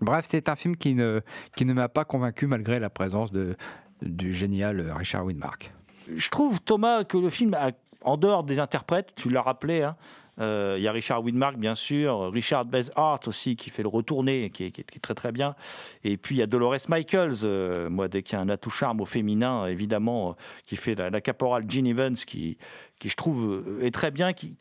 [0.00, 1.20] Bref, c'est un film qui ne,
[1.56, 3.56] qui ne m'a pas convaincu malgré la présence de,
[4.02, 5.72] du génial Richard Widmark.
[6.14, 7.56] Je trouve, Thomas, que le film,
[8.02, 9.96] en dehors des interprètes, tu l'as rappelé, hein,
[10.40, 14.50] euh, il y a Richard Widmark, bien sûr, Richard Hart aussi, qui fait le retourné,
[14.50, 15.54] qui est, très très bien.
[16.02, 18.70] Et puis il y a Dolores Michaels, euh, moi, dès qu'il y a un atout
[18.70, 20.32] charme au féminin, évidemment, euh,
[20.64, 22.58] qui fait la, la caporale Jean Evans, qui,
[23.04, 24.56] je trouve est très bien, qui-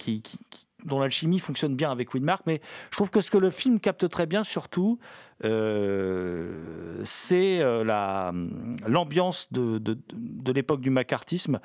[0.85, 2.43] dont l'alchimie fonctionne bien avec Widmark.
[2.45, 4.99] Mais je trouve que ce que le film capte très bien, surtout,
[5.43, 8.33] euh, c'est euh, la-
[8.87, 11.59] l'ambiance de, de, de l'époque du macartisme.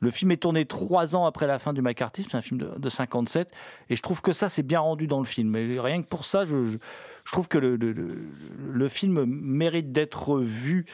[0.00, 2.78] Le film est tourné trois ans après la fin du macartisme, c'est un film de,
[2.78, 3.48] de 57,
[3.88, 5.56] et je trouve que ça, c'est bien rendu dans le film.
[5.56, 6.78] Et rien que pour ça, je, je-
[7.32, 10.84] trouve que le, le- le- film mérite d'être vu,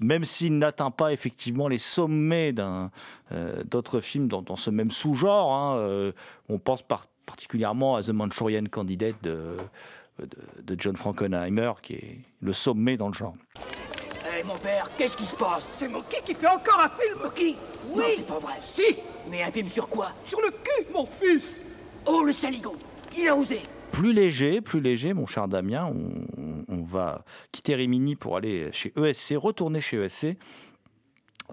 [0.00, 2.52] même s'il n'atteint pas effectivement les sommets
[3.32, 5.52] euh, d'autres films dans, ce même sous-genre.
[5.52, 5.76] hein.
[5.78, 6.12] Euh,
[6.50, 9.56] on pense par- particulièrement à The Manchurian Candidate de,
[10.18, 13.34] de, John Frankenheimer, qui est le sommet dans le genre.
[14.24, 15.68] Hé mon père, qu'est-ce qui se passe?
[15.74, 17.56] C'est Moki qui fait encore un film Moki?
[17.90, 18.54] Oui Non, c'est pas vrai.
[18.60, 18.96] Si
[19.30, 20.12] Mais un film sur quoi?
[20.24, 21.64] Sur le cul, mon fils
[22.06, 22.76] Oh, le saligo
[23.16, 25.86] Il a osé plus léger, plus léger, mon cher Damien.
[25.86, 30.36] On, on va quitter Rimini pour aller chez ESC, retourner chez ESC.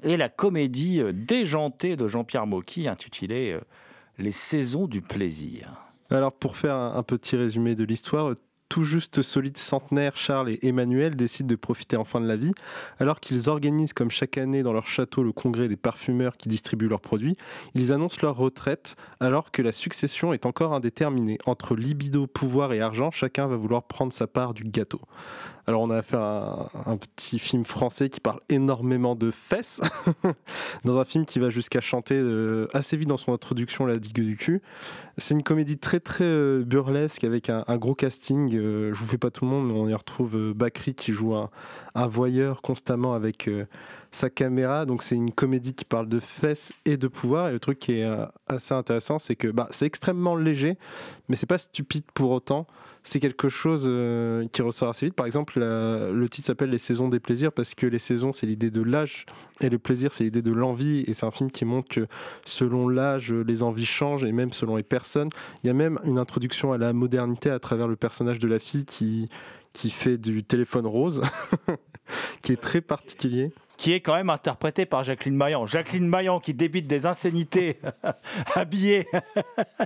[0.03, 3.61] Et la comédie euh, déjantée de Jean-Pierre Mocky, intitulée euh,
[4.17, 5.81] Les saisons du plaisir.
[6.09, 8.35] Alors pour faire un petit résumé de l'histoire,
[8.69, 12.53] tout juste solide centenaire, Charles et Emmanuel décident de profiter enfin de la vie,
[12.99, 16.87] alors qu'ils organisent comme chaque année dans leur château le congrès des parfumeurs qui distribuent
[16.87, 17.37] leurs produits,
[17.73, 21.37] ils annoncent leur retraite alors que la succession est encore indéterminée.
[21.45, 25.01] Entre libido, pouvoir et argent, chacun va vouloir prendre sa part du gâteau.
[25.67, 29.81] Alors on a affaire à un, petit film français qui parle énormément de fesses,
[30.85, 34.13] dans un film qui va jusqu'à chanter euh, assez vite dans son introduction la digue
[34.13, 34.61] du cul.
[35.17, 38.54] C'est une comédie très très euh, burlesque avec un gros casting.
[38.57, 41.11] Euh, je vous fais pas tout le monde, mais on y retrouve euh, Bakri qui
[41.11, 41.49] joue un,
[42.07, 43.65] voyeur constamment avec euh,
[44.11, 44.85] sa caméra.
[44.85, 47.49] Donc c'est une comédie qui parle de fesses et de pouvoir.
[47.49, 50.77] Et le truc qui est assez intéressant, c'est que bah, c'est extrêmement léger,
[51.29, 52.67] mais c'est pas stupide pour autant
[53.05, 55.15] c'est quelque chose euh, qui ressort assez vite.
[55.15, 58.71] Par exemple, le titre s'appelle Les saisons des plaisirs parce que les saisons, c'est l'idée
[58.71, 59.25] de l'âge
[59.61, 61.03] et le plaisir, c'est l'idée de l'envie.
[61.07, 62.07] Et c'est un film qui montre que
[62.45, 65.29] selon l'âge, les envies changent et même selon les personnes.
[65.63, 68.57] Il y a même une introduction à la modernité à travers le personnage de la
[68.57, 69.29] fille qui,
[69.71, 71.21] qui fait du téléphone rose,
[72.41, 73.51] qui est très particulier.
[73.77, 75.65] Qui est quand même interprété par Jacqueline Maillan.
[75.67, 77.77] Jacqueline Maillan qui débite des insanités,
[78.55, 79.05] habillée,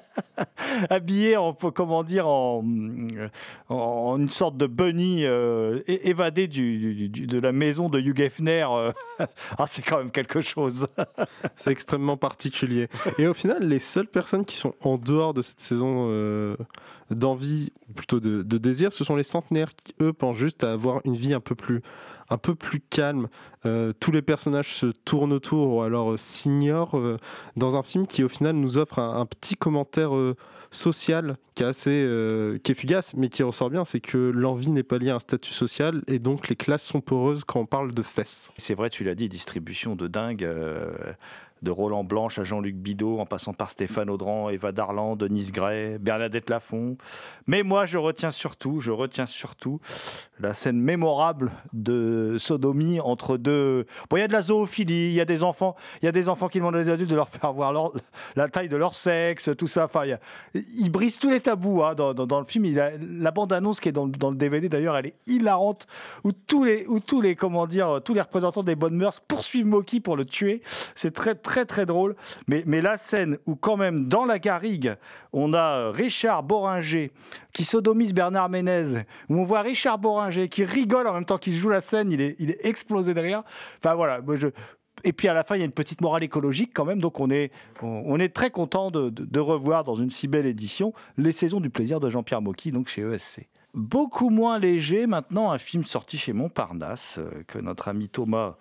[0.89, 2.63] habillée en, comment dire, en,
[4.17, 8.19] une sorte de bunny euh, é- évadé du, du- du- de la maison de Hugh
[8.19, 8.67] Hefner.
[8.71, 8.91] euh.
[9.57, 10.87] ah, c'est quand même quelque chose.
[11.55, 12.87] C'est extrêmement particulier.
[13.17, 16.55] Et au final, les seules personnes qui sont en dehors de cette saison euh,
[17.11, 21.01] d'envie, ou plutôt de, désir, ce sont les centenaires qui, eux, pensent juste à avoir
[21.05, 21.81] une vie un peu plus,
[22.29, 23.27] un peu plus calme.
[23.65, 27.17] Euh, tous les personnages se tournent autour ou alors euh, s'ignorent euh,
[27.55, 30.11] dans un film qui, au final, nous offre un, un petit commentaire
[30.71, 33.85] social qui est assez qui est fugace, mais qui ressort bien.
[33.85, 37.01] C'est que l'envie n'est pas liée à un statut social et donc les classes sont
[37.01, 38.51] poreuses quand on parle de fesses.
[38.57, 40.47] C'est vrai, tu l'as dit, distribution de dingue.
[41.61, 45.97] De Roland Blanche à Jean-Luc Bidot, en passant par Stéphane Audran, Eva Darlan, Denise Gray,
[45.97, 46.97] Bernadette Lafont.
[47.47, 49.79] Mais moi, je retiens surtout, je retiens surtout
[50.39, 53.85] la scène mémorable de sodomie entre deux.
[54.09, 56.11] Bon, il y a de la zoophilie, il y a des enfants, il y a
[56.11, 57.91] des enfants qui demandent aux adultes de leur faire voir
[58.35, 59.85] la taille de leur sexe, tout ça.
[59.85, 60.03] Enfin,
[60.53, 62.65] il, brise tous les tabous hein, dans, le film.
[63.19, 65.87] La bande-annonce qui est dans, le- DVD d'ailleurs, elle est hilarante,
[66.23, 69.65] où tous les, où tous les, comment dire, tous les représentants des bonnes mœurs poursuivent
[69.65, 70.61] Moki pour le tuer.
[70.95, 72.15] C'est très, très drôle.
[72.47, 74.95] Mais, mais la scène où quand même dans la garrigue,
[75.33, 77.11] on a euh, Richard Boringer
[77.53, 81.53] qui sodomise Bernard Ménez, où on voit Richard Boringer qui rigole en même temps qu'il
[81.53, 83.41] joue la scène, il est, il est explosé de rire.
[83.77, 84.47] Enfin voilà, je...
[85.05, 87.21] Et puis à la fin, il y a une petite morale écologique quand même, donc
[87.21, 87.51] on est,
[88.19, 91.69] est très content de, de- de revoir dans une si belle édition les saisons du
[91.69, 93.47] plaisir de Jean-Pierre Mocky, donc chez ESC.
[93.75, 98.55] Beaucoup moins léger maintenant, un film sorti chez Montparnasse euh, que notre ami Thomas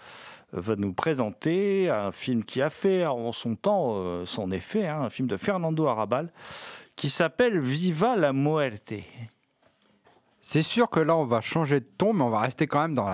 [0.55, 4.87] euh, va nous présenter, un film qui a fait en son temps euh, son effet,
[4.87, 6.31] hein, un film de Fernando Arrabal
[6.94, 8.94] qui s'appelle Viva la Muerte.
[10.51, 12.95] C'est sûr que là, on va changer de ton, mais on va rester quand même
[12.95, 13.07] dans,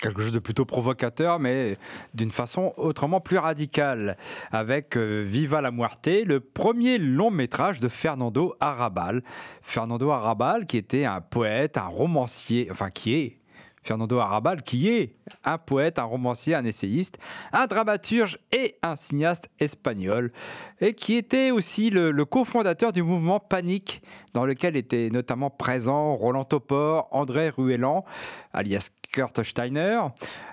[0.00, 1.76] quelque chose de plutôt provocateur, mais
[2.12, 4.16] d'une façon autrement plus radicale,
[4.50, 9.22] avec euh, Viva la Muerte, le premier long métrage de Fernando Arrabal.
[9.62, 13.39] Fernando Arrabal, qui était un poète, un romancier, enfin qui est
[13.82, 15.14] Fernando Arrabal, qui est
[15.44, 17.18] un poète, un romancier, un essayiste,
[17.52, 20.32] un dramaturge et un cinéaste espagnol,
[20.80, 24.02] et qui était aussi le, cofondateur du mouvement Panique,
[24.34, 28.04] dans lequel étaient notamment présents Roland Topor, André Ruellan,
[28.52, 30.00] alias Kurt Steiner,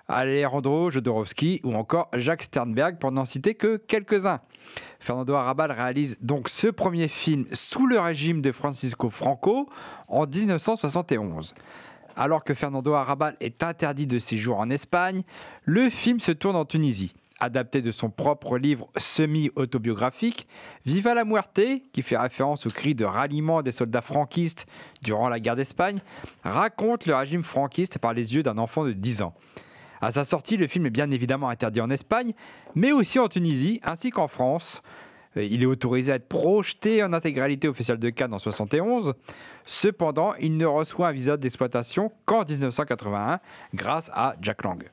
[0.08, 4.40] Alejandro Jodorowsky ou encore Jacques Sternberg, pour n'en citer que quelques-uns.
[5.00, 9.70] Fernando Arrabal réalise donc ce premier film sous le régime de Francisco Franco
[10.08, 11.54] en 1971.
[12.20, 15.22] Alors que Fernando Arrabal est interdit de séjour en Espagne,
[15.66, 17.14] le film se tourne en Tunisie.
[17.40, 20.48] Adapté de son propre livre semi-autobiographique,
[20.84, 21.62] Viva la Muerte,
[21.94, 24.66] qui fait référence au cri de ralliement des soldats franquistes
[25.04, 26.00] durant la guerre d'Espagne,
[26.44, 29.36] raconte le régime franquiste par les yeux d'un enfant de 10 ans.
[30.02, 32.34] À sa sortie, le film est bien évidemment interdit en Espagne,
[32.74, 34.82] mais aussi en Tunisie, ainsi qu'en France.
[35.38, 39.14] Euh, Il est autorisé à être projeté en intégralité au Festival de Cannes en 71.
[39.66, 43.40] Cependant, il ne reçoit un visa d'exploitation qu'en 1981
[43.74, 44.84] grâce à Jack Lang.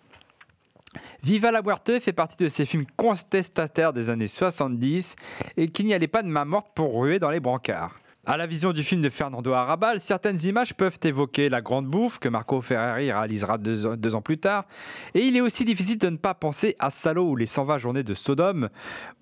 [1.22, 5.16] Viva la Muerte fait partie de ces films contestataires des années 70
[5.56, 7.98] et qui n'y allaient pas de main morte pour ruer dans les brancards.
[8.26, 12.18] À la vision du film de Fernando Arrabal, certaines images peuvent évoquer La Grande Bouffe,
[12.18, 14.64] que Marco Ferrari réalisera deux, ans plus tard,
[15.12, 18.02] et il est aussi difficile de ne pas penser à Salo ou les 120 journées
[18.02, 18.70] de Sodome,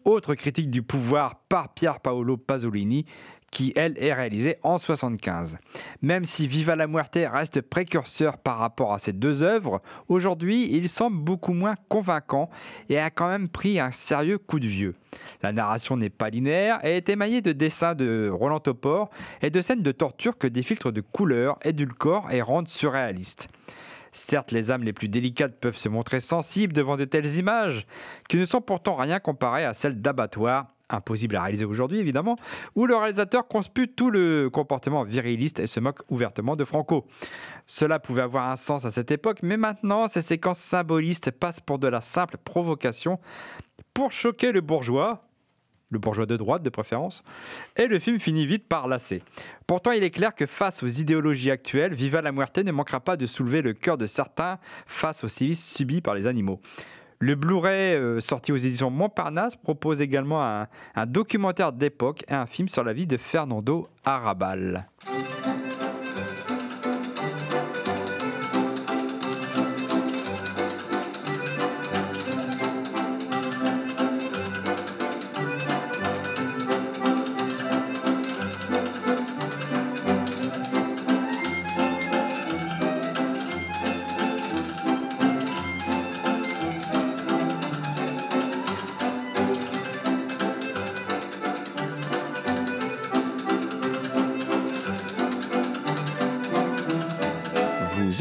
[0.05, 3.05] autre critique du pouvoir par Pier Paolo Pasolini,
[3.53, 5.59] qui elle est réalisée en 75.
[6.01, 10.89] Même si Viva la Muerte reste précurseur par rapport à ces deux œuvres, aujourd'hui il
[10.89, 12.51] semble beaucoup moins convaincant
[12.89, 14.97] et a quand même pris un sérieux coup de vieux.
[15.43, 19.11] La narration n'est pas linéaire et est émaillée de dessins de Roland Topor
[19.43, 23.49] et de scènes de torture que des filtres de couleurs édulcorent et rendent surréalistes.
[24.15, 27.87] Certes, les âmes les plus délicates peuvent se montrer sensibles devant de telles images,
[28.29, 32.37] qui ne sont pourtant rien comparées à celles d'abattoirs, impossible à réaliser aujourd'hui évidemment,
[32.75, 37.07] où le réalisateur conspute tout le comportement viriliste et se moque ouvertement de Franco.
[37.67, 41.79] Cela pouvait avoir un sens à cette époque, mais maintenant, ces séquences symbolistes passent pour
[41.79, 43.19] de la simple provocation
[43.95, 45.29] pour choquer le bourgeois,
[45.91, 47.23] le bourgeois de droite de préférence,
[47.77, 49.23] et le film finit vite par lasser.
[49.67, 53.17] Pourtant, il est clair que face aux idéologies actuelles, Viva la Muerte ne manquera pas
[53.17, 56.61] de soulever le cœur de certains face aux sévices subis par les animaux.
[57.25, 62.47] Le Blu-ray euh, sorti aux éditions Montparnasse propose également un, un documentaire d'époque et un
[62.47, 64.89] film sur la vie de Fernando Arrabal.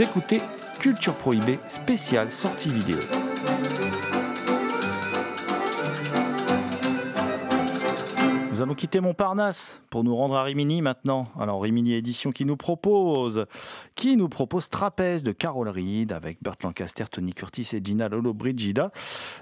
[0.01, 0.41] Écoutez
[0.79, 2.97] Culture Prohibée spéciale sortie vidéo.
[8.49, 11.27] Nous allons quitter Montparnasse pour nous rendre à Rimini maintenant.
[11.39, 13.45] Alors Rimini Édition qui nous propose,
[13.93, 18.91] qui nous propose Trapèze de Carol Reed avec Burt Lancaster, Tony Curtis et Gina Lollobrigida.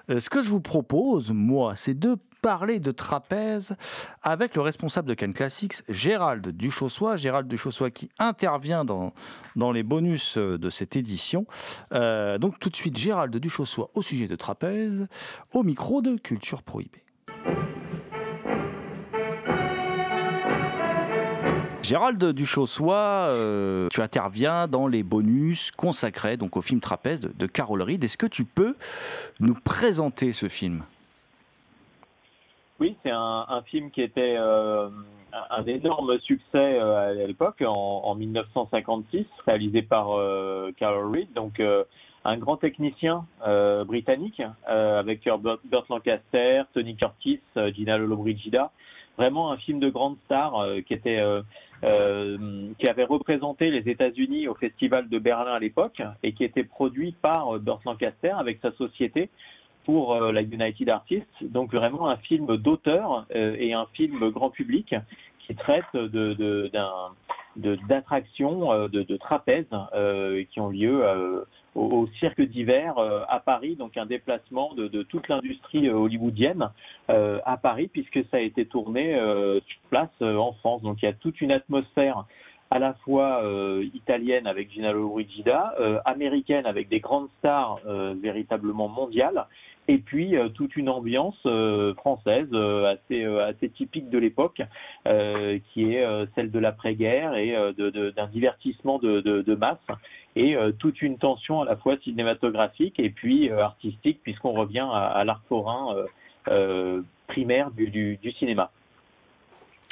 [0.09, 3.75] Euh, ce que je vous propose, moi, c'est deux parler de trapèze
[4.23, 7.17] avec le responsable de Cannes Classics, Gérald Duchossois.
[7.17, 9.13] Gérald Duchossois qui intervient dans,
[9.71, 11.45] les bonus de cette édition.
[11.93, 15.07] Euh, donc tout de suite, Gérald Duchossois au sujet de trapèze,
[15.53, 17.03] au micro de Culture Prohibée.
[21.89, 27.45] Gérald Duchossois, euh, tu interviens dans les bonus consacrés donc au film Trapèze de, de
[27.47, 27.83] Carol.
[27.89, 28.75] Est-ce que tu peux
[29.39, 30.83] nous présenter ce film?
[32.80, 34.89] Oui, c'est un, film qui était euh,
[35.49, 41.61] un énorme succès euh, à l'époque, en, en, 1956, réalisé par euh, Carol Reed, donc
[42.25, 43.25] un grand technicien
[43.86, 47.41] britannique avec Burt Lancaster, Tony Curtis,
[47.75, 48.71] Gina Lollobrigida.
[49.17, 51.21] Vraiment un film de grande star qui était
[51.82, 57.13] qui avait représenté les États-Unis au Festival de Berlin à l'époque et qui était produit
[57.21, 59.30] par Burt Lancaster avec sa société
[59.89, 61.25] pour euh, la United Artists.
[61.41, 64.93] Donc vraiment un film d'auteur euh, et un film grand public
[65.39, 65.83] qui traite
[67.55, 69.65] d'attractions de, de, trapèzes
[70.51, 71.03] qui ont lieu
[71.73, 76.69] au, cirque d'hiver à Paris, donc un déplacement de, toute l'industrie hollywoodienne
[77.07, 79.15] à Paris, puisque ça a été tourné
[79.65, 80.83] sur place en France.
[80.83, 82.25] Donc il y a toute une atmosphère
[82.71, 88.13] à la fois euh, italienne avec Gina Lollobrigida, euh, américaine avec des grandes stars euh,
[88.21, 89.47] véritablement mondiales,
[89.89, 91.39] et puis toute une ambiance
[91.97, 94.61] française assez assez typique de l'époque,
[95.03, 99.77] qui est celle de l'après-guerre et de, de, d'un divertissement de, de, masse,
[100.35, 105.25] et toute une tension à la fois cinématographique et puis artistique, puisqu'on revient à, à
[105.25, 105.95] l'art forain
[107.27, 108.71] primaire du, du, du cinéma.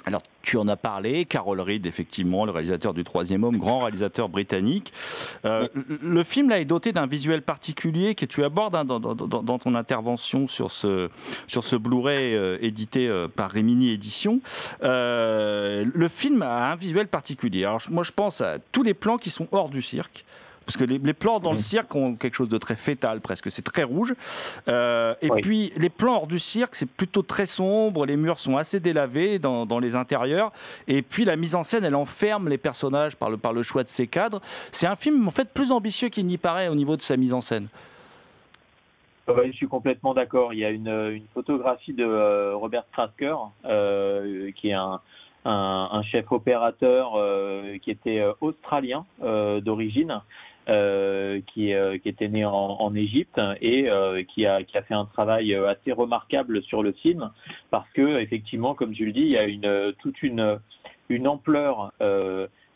[0.07, 4.29] Alors, tu en as parlé, Carol Reed, effectivement, le réalisateur du Troisième Homme, grand réalisateur
[4.29, 4.93] britannique.
[5.43, 5.67] Euh,
[6.01, 9.59] le film là est doté d'un visuel particulier que tu abordes hein, dans, dans, dans,
[9.59, 11.09] ton intervention sur ce,
[11.47, 14.39] sur ce Blu-ray euh, édité euh, par Remini Édition.
[14.81, 17.65] Le film a un visuel particulier.
[17.65, 20.23] Alors, moi, je pense à tous les plans qui sont hors du cirque
[20.67, 23.49] parce que les, les, plans dans le cirque ont quelque chose de très fétal presque,
[23.49, 24.13] c'est très rouge.
[24.67, 25.41] Euh, et oui.
[25.41, 29.39] puis les plans hors du cirque, c'est plutôt très sombre, les murs sont assez délavés
[29.39, 30.51] dans, dans, les intérieurs,
[30.87, 33.83] et puis la mise en scène, elle enferme les personnages par le, par le choix
[33.83, 34.41] de ses cadres.
[34.71, 37.33] C'est un film en fait plus ambitieux qu'il n'y paraît au niveau de sa mise
[37.33, 37.67] en scène.
[39.27, 40.53] Oui, je suis complètement d'accord.
[40.53, 45.01] Il y a une, une photographie de euh, Robert Strasker, euh, qui est un,
[45.43, 50.21] un, un chef opérateur euh, qui était australien d'origine,
[50.69, 54.81] euh, qui, euh, qui, était né en, en Égypte et euh, qui, a, qui, a,
[54.81, 57.31] fait un travail assez remarquable sur le film
[57.71, 60.59] parce que effectivement, comme tu le dis, il y a une, toute une,
[61.09, 61.93] une ampleur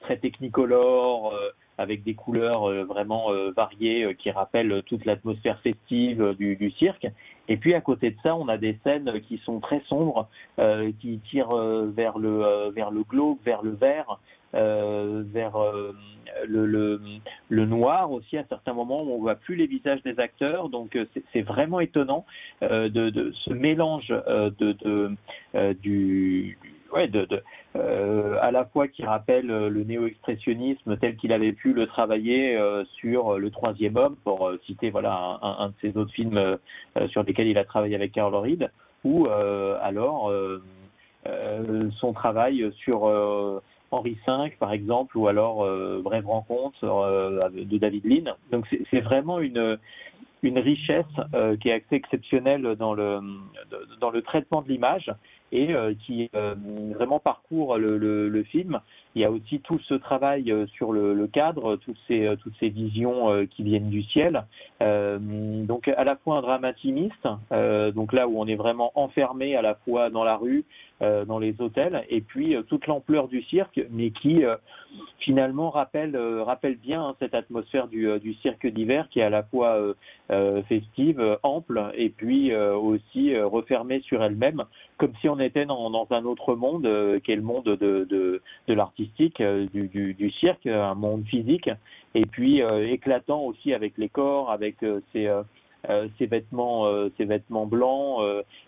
[0.01, 1.33] très technicolore
[1.77, 7.07] avec des couleurs vraiment variées qui rappellent toute l'atmosphère festive du, du, cirque.
[7.47, 10.29] Et puis à côté de ça, on a des scènes qui sont très sombres,
[10.59, 11.55] euh, qui tirent
[11.93, 14.15] vers le euh, vers le glauque, vers le vert, euh,
[14.53, 15.57] vers
[16.47, 16.99] le, le,
[17.49, 20.69] le, noir aussi à certains moments où on voit plus les visages des acteurs.
[20.69, 20.97] Donc
[21.33, 22.25] c'est vraiment étonnant
[22.61, 25.15] de, de, ce mélange de, de
[25.81, 26.57] du
[26.93, 27.41] ouais, de, de
[27.75, 32.83] euh, à la fois qui rappelle le néo-expressionnisme tel qu'il avait pu le travailler euh,
[32.99, 36.57] sur Le Troisième Homme, pour euh, citer voilà un, un, de ses autres films
[37.09, 38.69] sur lesquels il a travaillé avec Carl Reed,
[39.03, 40.31] ou alors
[41.99, 43.61] son travail sur
[43.91, 45.65] Henri V, par exemple, ou alors
[46.01, 46.79] Brève rencontre
[47.51, 48.33] de David Lean.
[48.51, 49.77] Donc c'est vraiment une
[50.43, 53.19] une richesse euh, qui est assez exceptionnelle dans le,
[53.99, 55.11] dans le traitement de l'image
[55.51, 56.55] et euh, qui euh,
[56.95, 58.79] vraiment parcourt le, le, le, film.
[59.15, 62.69] Il y a aussi tout ce travail sur le, le cadre, toutes ces, toutes ces
[62.69, 64.45] visions qui viennent du ciel.
[64.79, 67.27] donc à la fois un drame intimiste,
[67.93, 70.63] donc là où on est vraiment enfermé à la fois dans la rue,
[71.01, 74.43] dans les hôtels, et puis toute l'ampleur du cirque, mais qui
[75.19, 79.43] finalement rappelle, rappelle bien hein, cette atmosphère du, du cirque d'hiver qui est à la
[79.43, 79.93] fois
[80.31, 84.63] euh, festive, ample, et puis euh, aussi euh, refermée sur elle-même,
[84.97, 86.83] comme si on était dans, dans un autre monde,
[87.23, 91.69] qui est le monde de, de, de l'artistique, du, du, du, cirque, un monde physique,
[92.15, 94.77] et puis éclatant aussi avec les corps, avec
[95.11, 95.43] ces euh,
[96.17, 98.19] ces vêtements, euh, ces vêtements blancs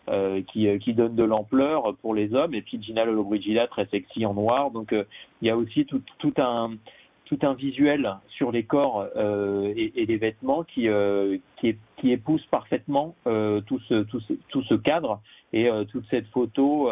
[0.09, 4.26] euh, qui, qui donnent de l'ampleur pour les hommes, et puis Gina Lollobrigida très sexy
[4.26, 4.72] en noir.
[4.72, 4.93] Donc
[5.41, 6.72] il y a aussi tout, tout un
[7.26, 12.11] tout un visuel sur les corps euh, et, et, les vêtements qui, euh, qui, qui,
[12.11, 16.89] épouse parfaitement euh, tout, ce, tout, ce, tout ce cadre et toute cette photo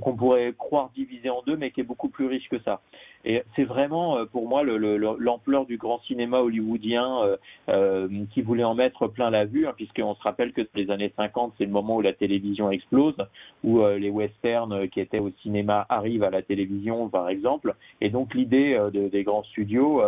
[0.00, 2.80] qu'on pourrait croire divisé en deux, mais qui est beaucoup plus riche que ça.
[3.24, 7.36] Et c'est vraiment euh, pour moi le- le- le- l'ampleur du grand cinéma hollywoodien euh,
[7.68, 11.12] euh, qui voulait en mettre plein la vue, hein, puisqu'on se rappelle que les années
[11.16, 13.16] 50, c'est le moment où la télévision explose,
[13.64, 17.74] où euh, les westerns qui étaient au cinéma arrivent à la télévision, par exemple.
[18.00, 20.02] Et donc l'idée de- des grands studios,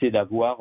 [0.00, 0.58] c'est d'avoir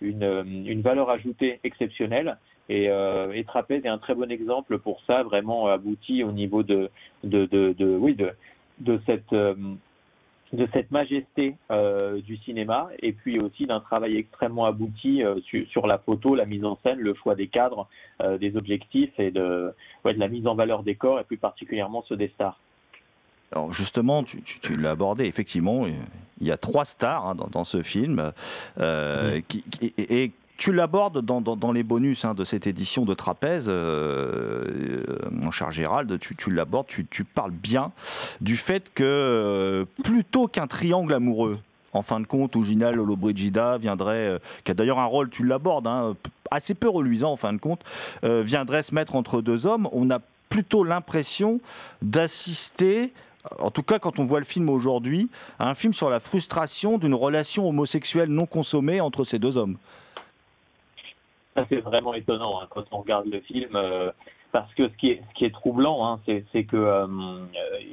[0.00, 2.36] une, une valeur ajoutée exceptionnelle.
[2.68, 6.62] Et, euh, et Trapèze est un très bon exemple pour ça, vraiment abouti au niveau
[6.62, 6.90] de,
[7.22, 8.30] de, de, de- oui, de,
[8.80, 9.54] de cette euh,
[10.52, 15.66] de cette majesté euh, du cinéma et puis aussi d'un travail extrêmement abouti euh, su-
[15.66, 17.88] sur la photo, la mise en scène, le choix des cadres,
[18.38, 22.04] des objectifs et de, ouais, de la mise en valeur des corps et plus particulièrement
[22.08, 22.60] ceux des stars.
[23.52, 25.86] Alors justement, tu, tu- tu l'as abordé, effectivement,
[26.40, 28.32] il y a trois stars hein, dans, dans ce film.
[28.78, 30.32] euh, qui- qui- et, et
[30.64, 35.70] tu l'abordes dans, les bonus hein, de cette édition de Trapèze, euh, euh, mon cher
[35.72, 37.92] Gérald, tu, l'abordes, tu, parles bien
[38.40, 41.58] du fait que euh, plutôt qu'un triangle amoureux,
[41.92, 45.86] en fin de compte, où Gina Lollobrigida viendrait, qui a d'ailleurs un rôle, tu l'abordes,
[45.86, 46.16] hein,
[46.50, 47.82] assez peu reluisant en fin de compte,
[48.22, 51.60] viendrait se mettre entre deux hommes, on a plutôt l'impression
[52.00, 53.12] d'assister,
[53.58, 57.12] en tout cas quand on voit le film aujourd'hui, un film sur la frustration d'une
[57.12, 59.76] relation homosexuelle non consommée entre ces deux hommes.
[61.56, 64.10] Ça, c'est vraiment étonnant hein, quand on regarde le film, euh,
[64.52, 67.06] parce que ce qui est, ce qui est troublant, hein, c'est, c'est que euh,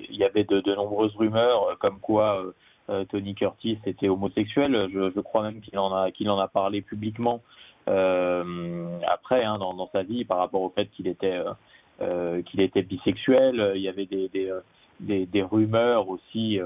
[0.10, 2.52] il y avait de, de nombreuses rumeurs euh, comme quoi euh,
[2.90, 4.90] euh, Tony Curtis était homosexuel.
[4.92, 7.42] Je, je crois même qu'il en a, qu'il en a parlé publiquement
[7.88, 11.40] après hein, dans, dans sa vie par rapport au fait qu'il était,
[12.46, 13.74] qu'il était bisexuel.
[13.76, 14.30] Il y avait des,
[15.00, 16.60] des, des, rumeurs aussi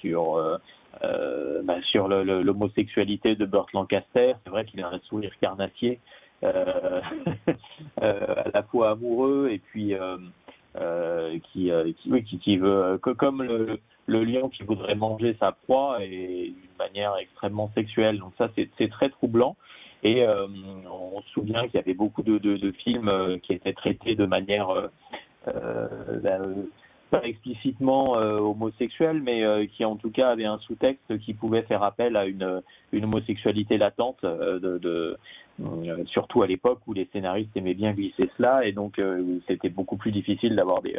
[0.00, 0.58] sur
[1.02, 4.34] euh, bah, sur le- l'homosexualité de Burt Lancaster.
[4.44, 5.98] C'est vrai qu'il a un sourire carnassier,
[8.00, 10.16] à la fois amoureux et puis euh,
[10.76, 16.48] euh, qui, euh, qui, euh, que- comme le, lion qui voudrait manger sa proie et
[16.48, 18.18] d'une manière extrêmement sexuelle.
[18.18, 19.56] Donc ça, c'est très troublant.
[20.02, 20.46] Et euh,
[20.90, 24.68] on se souvient qu'il y avait beaucoup de, films euh, qui étaient traités de manière
[24.70, 24.88] euh,
[25.48, 25.88] euh,
[26.24, 26.54] euh,
[27.20, 31.62] pas explicitement euh, homosexuelle, mais euh, qui en tout cas avait un sous-texte qui pouvait
[31.62, 32.62] faire appel à une,
[32.92, 35.14] une homosexualité latente, euh,
[36.06, 39.00] surtout à l'époque où les scénaristes aimaient bien glisser cela, et donc
[39.46, 40.98] c'était beaucoup plus difficile d'avoir des,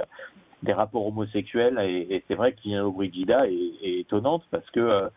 [0.63, 1.77] des rapports homosexuels.
[1.79, 5.09] Et, c'est vrai que Gina Brigida est, est étonnante parce que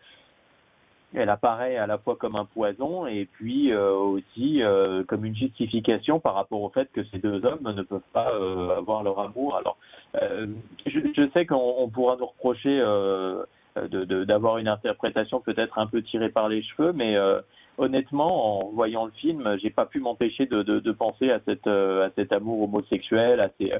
[1.13, 5.35] elle apparaît à la fois comme un poison et puis euh, aussi euh, comme une
[5.35, 9.19] justification par rapport au fait que ces deux hommes ne peuvent pas euh, avoir leur
[9.19, 9.57] amour.
[9.57, 9.77] Alors,
[10.21, 10.47] euh,
[10.85, 13.43] je, je sais qu'on on pourra nous reprocher euh,
[13.75, 17.41] de- de- d'avoir une interprétation peut-être un peu tirée par les cheveux, mais euh,
[17.79, 21.31] honnêtement, en voyant le film, j'ai pas pu m'empêcher de, penser
[21.67, 23.71] euh, à cet amour homosexuel, à ces,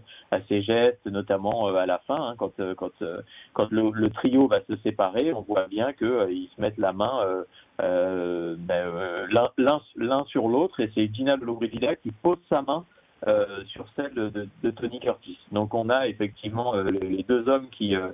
[0.47, 3.22] ces gestes, notamment euh, à la fin, hein, quand, euh, quand, euh,
[3.70, 7.43] le, trio va se séparer, on voit bien qu'ils se mettent la main euh,
[7.82, 12.86] euh, ben, euh, l'un- sur l'autre, et c'est Gina Lollobrigida qui pose sa main
[13.28, 15.38] euh, sur celle de, de- Tony Curtis.
[15.52, 18.10] Donc on a effectivement euh, les deux hommes qui euh,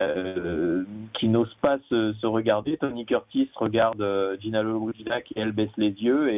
[0.00, 0.82] euh,
[1.12, 2.76] qui n'osent pas se, regarder.
[2.76, 6.34] Tony Curtis regarde euh, Gina Lollobrigida qui elle baisse les yeux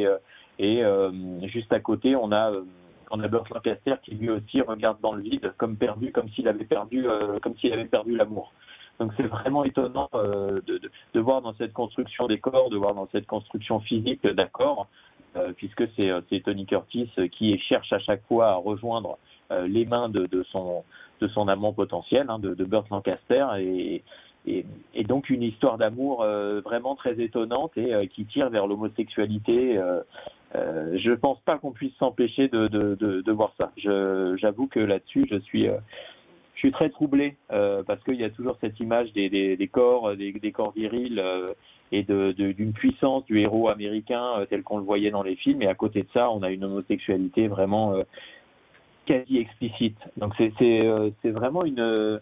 [0.59, 2.51] et, euh, juste à côté on a
[3.09, 6.47] on a Burt Lancaster qui lui aussi regarde dans le vide comme perdu, comme s'il
[6.47, 7.07] avait perdu
[7.41, 8.53] comme s'il avait perdu l'amour.
[8.99, 10.79] Donc c'est vraiment étonnant de,
[11.13, 14.87] de, voir dans cette construction des corps, de voir dans cette construction physique d'accords,
[15.55, 19.17] puisque c'est Tony Curtis qui cherche à chaque fois à rejoindre
[19.51, 20.83] les mains de, son
[21.19, 24.03] de son amant potentiel, hein, de, Burt Lancaster, et,
[24.45, 29.77] et, donc une histoire d'amour euh, vraiment très étonnante et euh, qui tire vers l'homosexualité.
[29.77, 30.01] Euh,
[30.55, 33.71] euh, je pense pas qu'on puisse s'empêcher de, de, de, voir ça.
[34.37, 35.77] J'avoue que là-dessus, je suis euh,
[36.57, 40.15] je suis très troublé euh, parce qu'il y a toujours cette image des, des, corps,
[40.15, 41.45] des, des corps virils euh,
[41.91, 45.61] et d'une puissance du héros américain euh, tel qu'on le voyait dans les films.
[45.61, 48.03] Et à côté de ça, on a une homosexualité vraiment euh,
[49.07, 49.97] quasi explicite.
[50.17, 52.19] Donc c'est euh, vraiment une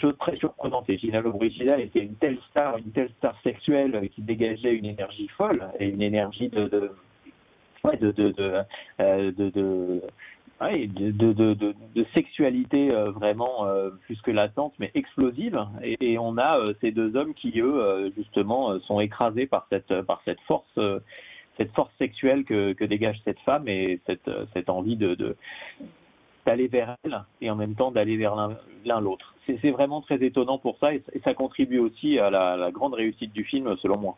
[0.00, 0.88] chose très surprenante.
[0.88, 5.28] Et Gina Lollobrigida était une telle star, une telle star sexuelle qui dégageait une énergie
[5.36, 6.92] folle et une énergie de,
[12.14, 13.66] sexualité vraiment
[14.02, 15.58] plus que latente, mais explosive.
[15.82, 20.40] Et, on a euh, ces deux hommes qui, eux, euh, justement, sont écrasés par cette
[20.46, 20.78] force.
[21.60, 27.50] Cette force sexuelle que, dégage cette femme et cette, euh, envie d'aller vers elle et
[27.50, 29.34] en même temps d'aller vers l'un, l'autre.
[29.46, 33.44] C'est, vraiment très étonnant pour ça et, ça contribue aussi à la, grande réussite du
[33.44, 34.16] film selon moi.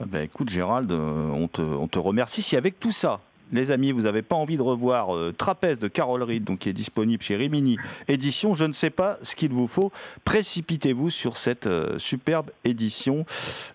[0.00, 2.42] Ah ben, écoute Gérald, euh, on te, on te remercie.
[2.42, 3.20] Si avec tout ça,
[3.52, 6.68] les amis, vous n'avez pas envie de revoir euh, Trapèze de Carol Reed, donc qui
[6.68, 7.76] est disponible chez Rimini
[8.06, 9.90] Édition, je ne sais pas ce qu'il vous faut.
[10.24, 13.26] Précipitez-vous sur cette euh, superbe édition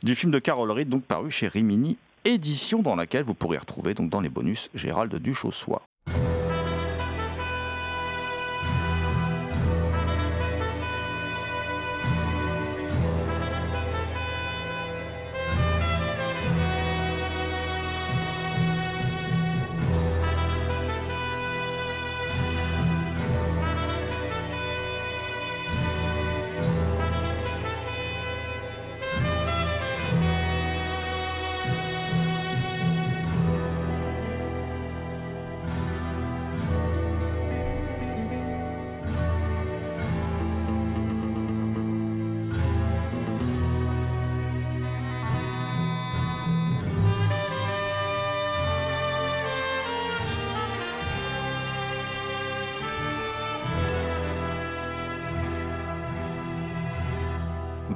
[0.03, 1.97] du film de Carol Reed, donc paru chez Rimini
[2.28, 5.84] Édition, dans laquelle vous pourrez retrouver donc dans les bonus Gérald Duchossois.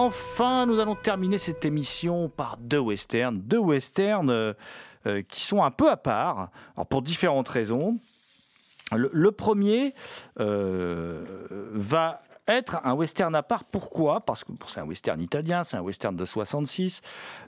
[0.00, 3.38] Enfin, nous allons terminer cette émission par deux westerns.
[3.42, 4.54] Deux westerns euh,
[5.06, 6.48] euh, qui sont un peu à part,
[6.88, 7.98] pour différentes raisons.
[8.92, 9.92] Le, premier
[10.38, 11.22] euh,
[11.74, 13.64] va être un western à part.
[13.64, 14.22] Pourquoi?
[14.22, 17.02] Parce que c'est un western italien, c'est un western de 66,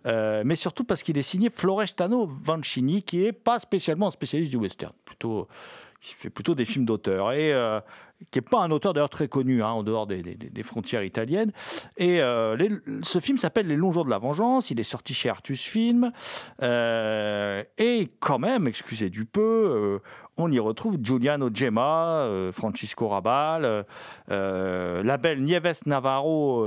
[0.05, 4.51] euh, mais surtout parce qu'il est signé Florestano Vancini, qui est pas spécialement un spécialiste
[4.51, 5.49] du western, plutôt
[6.03, 7.55] qui fait plutôt des films d'auteur et
[8.31, 11.53] qui n'est pas un auteur d'ailleurs très connu hein, en dehors des, frontières italiennes.
[11.97, 12.57] Et euh,
[13.03, 14.71] ce film s'appelle Les Longs Jours de la Vengeance.
[14.71, 16.13] Il est sorti chez Artus Film.
[16.63, 19.99] Euh, et quand même, excusez du peu, euh,
[20.37, 23.85] on y retrouve Giuliano Gemma, Francisco Rabal,
[24.29, 26.67] la belle Nieves Navarro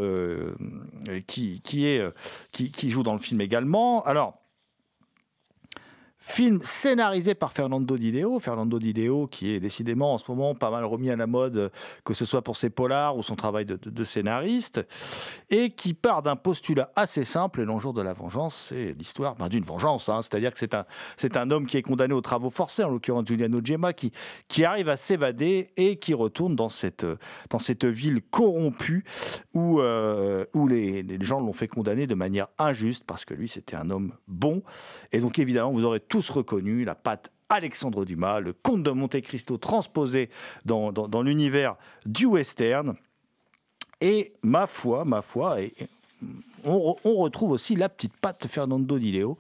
[1.26, 2.00] qui, qui,
[2.52, 4.04] qui joue dans le film également.
[4.04, 4.45] Alors,
[6.18, 8.40] Film scénarisé par Fernando Di Leo.
[8.40, 11.72] Fernando Di Leo, qui est décidément en ce moment pas mal remis à la mode,
[12.06, 14.86] que ce soit pour ses polars ou son travail de, scénariste,
[15.50, 17.62] et qui part d'un postulat assez simple.
[17.62, 20.08] Et de la vengeance, c'est l'histoire ben, d'une vengeance.
[20.08, 20.22] hein.
[20.22, 20.86] C'est-à-dire que c'est un,
[21.18, 24.12] c'est un homme qui est condamné aux travaux forcés, en l'occurrence Giuliano Gemma, qui,
[24.48, 27.06] qui arrive à s'évader et qui retourne dans cette,
[27.50, 29.04] dans cette ville corrompue
[29.54, 33.50] où, euh, où les, les gens l'ont fait condamner de manière injuste parce que lui,
[33.50, 34.64] c'était un homme bon.
[35.12, 39.22] Et donc, évidemment, vous aurez tous reconnu la patte Alexandre Dumas, le comte de Monte
[39.22, 40.30] Cristo transposé
[40.66, 41.76] dans, dans- l'univers
[42.06, 42.96] du western.
[44.02, 45.74] Et ma foi, ma foi, et
[46.64, 49.38] on, re- on retrouve aussi la petite patte Fernando Di Leo,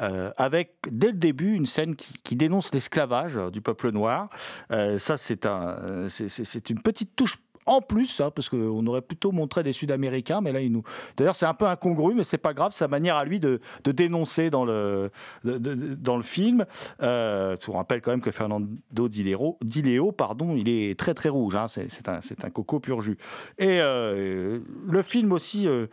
[0.00, 4.30] euh, avec dès le début une scène qui, qui dénonce l'esclavage euh, du peuple noir.
[4.70, 7.38] Euh, ça, c'est un, c'est une petite touche
[7.68, 10.82] en plus, hein, parce qu'on aurait plutôt montré des Sud-Américains, mais là, il nous.
[11.16, 14.50] D'ailleurs, c'est un peu incongru, mais c'est pas grave, sa manière à lui de, dénoncer
[14.50, 15.10] dans le,
[15.44, 16.64] dans le film.
[17.02, 21.14] Euh, on rappelle quand même que Fernando Di Leo, Di Leo, pardon, il est très
[21.14, 23.18] très rouge, hein, c'est un, coco pur jus.
[23.58, 25.68] Et euh, le film aussi.
[25.68, 25.86] euh,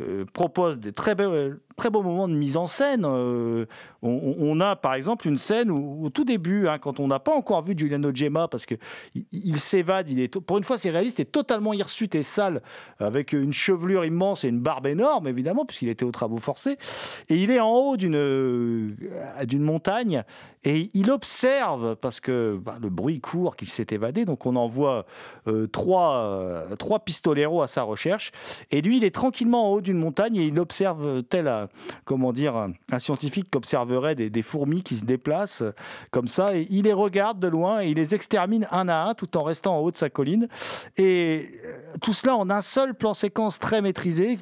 [0.00, 3.04] euh, propose des très, be- très beaux moments de mise en scène.
[3.04, 3.66] Euh,
[4.02, 7.34] on, a par exemple une scène où, au tout début, hein, quand on n'a pas
[7.34, 8.74] encore vu Giuliano Gemma, parce que
[9.32, 12.62] il, s'évade, il est pour une fois c'est réaliste, est totalement hirsute et sale,
[12.98, 16.76] avec une chevelure immense et une barbe énorme évidemment, puisqu'il était aux travaux forcés,
[17.28, 18.94] et il est en haut d'une euh,
[19.54, 20.22] montagne
[20.64, 25.06] et il observe parce que bah, le bruit court qu'il s'est évadé, donc on envoie
[25.46, 28.32] euh, trois trois pistoleros à sa recherche,
[28.70, 31.68] et lui il est tranquillement en haut d'une montagne et il observe tel un,
[32.04, 35.72] comment dire un, scientifique qui observerait des, fourmis qui se déplacent euh,
[36.10, 36.56] comme ça.
[36.56, 39.42] Et il les regarde de loin et il les extermine un à un tout en
[39.42, 40.48] restant en haut de sa colline.
[40.96, 44.38] Et euh, tout cela en un seul plan séquence très maîtrisé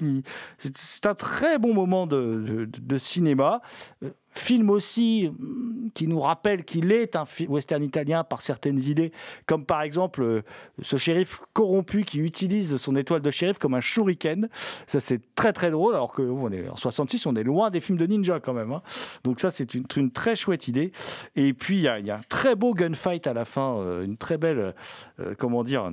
[0.59, 3.61] c'est- un très bon moment de cinéma.
[4.03, 9.13] Euh, Film aussi hum, qui nous rappelle qu'il est un western italien par certaines idées,
[9.47, 10.43] comme par exemple euh,
[10.81, 14.49] ce shérif corrompu qui utilise son étoile de shérif comme un shuriken.
[14.87, 17.81] Ça, c'est très très drôle, alors que on est en 66, on est loin des
[17.81, 18.73] films de ninja quand même.
[18.73, 18.83] hein.
[19.25, 20.93] Donc, ça, c'est une, très chouette idée.
[21.37, 23.77] Et puis, il y, a- il y a un très beau gunfight à la fin,
[23.79, 24.75] euh, une très belle,
[25.21, 25.91] euh, comment dire,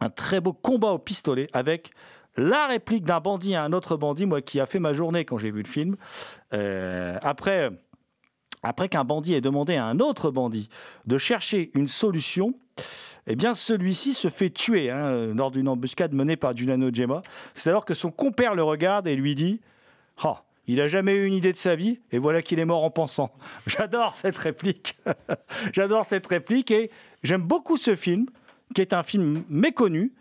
[0.00, 1.92] un très beau combat au pistolet avec
[2.36, 5.38] la réplique d'un bandit à un autre bandit, moi qui a fait ma journée quand
[5.38, 5.96] j'ai vu le film.
[6.52, 7.70] Euh, après,
[8.62, 10.68] après qu'un bandit ait demandé à un autre bandit
[11.06, 12.54] de chercher une solution,
[13.26, 17.22] eh bien celui-ci se fait tuer hein, lors d'une embuscade menée par Junano Gemma.
[17.54, 19.60] C'est alors que son compère le regarde et lui dit
[20.22, 22.84] Ah, il a jamais eu une idée de sa vie et voilà qu'il est mort
[22.84, 23.32] en pensant.
[23.66, 24.96] J'adore cette réplique.
[25.72, 26.90] J'adore cette réplique et
[27.22, 28.26] j'aime beaucoup ce film
[28.74, 30.12] qui est un film méconnu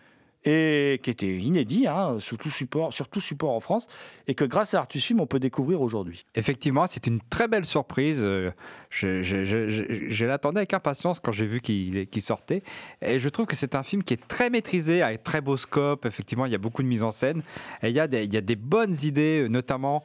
[0.46, 3.88] et qui était inédit hein, sur, tout support, sur tout support en France
[4.28, 6.26] et que grâce à Artus Film on peut découvrir aujourd'hui.
[6.36, 8.22] Effectivement, c'est une très belle surprise.
[8.24, 8.52] Euh,
[8.90, 12.64] Je, l'attendais avec impatience quand j'ai vu qu'il sortait.
[13.02, 16.06] Et je trouve que c'est un film qui est très maîtrisé, avec très beau scope.
[16.06, 17.42] Effectivement, il y a beaucoup de mise en scène.
[17.82, 20.04] Et il y a des, il y a des bonnes idées, notamment.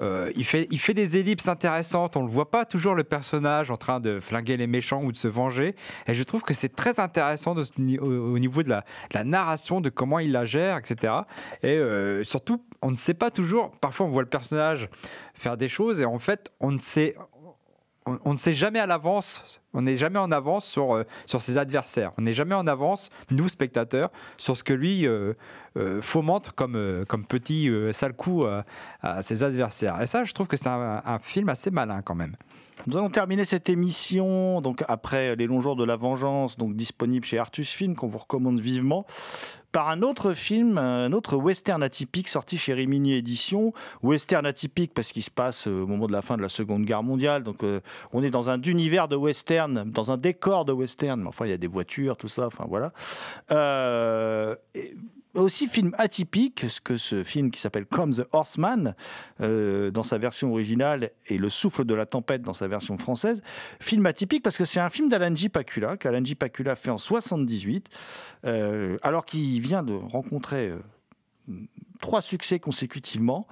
[0.00, 2.16] Euh, il, fait, il fait des ellipses intéressantes.
[2.16, 5.16] On ne voit pas toujours le personnage en train de flinguer les méchants ou de
[5.16, 5.74] se venger.
[6.06, 9.80] Et je trouve que c'est très intéressant au, au niveau de la, de la narration,
[9.80, 11.12] de comment il la gère, etc.
[11.62, 13.72] Et euh, surtout, on ne sait pas toujours.
[13.80, 14.88] Parfois, on voit le personnage
[15.34, 17.14] faire des choses et en fait, on ne sait,
[18.24, 21.58] on, ne sait jamais à l'avance, on n'est jamais en avance sur, euh, sur ses
[21.58, 22.12] adversaires.
[22.18, 25.34] On n'est jamais en avance, nous spectateurs, sur ce que lui euh,
[25.76, 28.44] euh, fomente comme, comme petit sale coup
[29.02, 30.00] à ses adversaires.
[30.00, 32.34] Et ça, je trouve que c'est un film assez malin quand même.
[32.86, 37.24] Nous allons terminer cette émission donc après les longs jours de la vengeance, donc disponible
[37.24, 39.04] chez Artus Film qu'on vous recommande vivement,
[39.72, 43.72] par un autre film, un autre western atypique sorti chez Rimini Éditions.
[44.02, 46.84] Western atypique parce qu'il se passe euh, au moment de la fin de la Seconde
[46.84, 47.80] Guerre mondiale, donc euh,
[48.12, 51.20] on est dans un univers de western, dans un décor de western.
[51.20, 52.46] Mais enfin, il y a des voitures, tout ça.
[52.46, 52.92] Enfin voilà.
[53.52, 54.56] Euh,
[55.34, 58.94] aussi film atypique, ce que ce film qui s'appelle Come the Horseman
[59.40, 63.42] euh, dans sa version originale et Le souffle de la tempête dans sa version française.
[63.80, 65.48] Film atypique parce que c'est un film d'Alan J.
[65.48, 66.34] Pakula qu'Alan J.
[66.34, 67.88] Pakula fait en 78
[68.44, 70.78] euh, alors qu'il vient de rencontrer euh,
[72.00, 73.46] trois succès consécutivement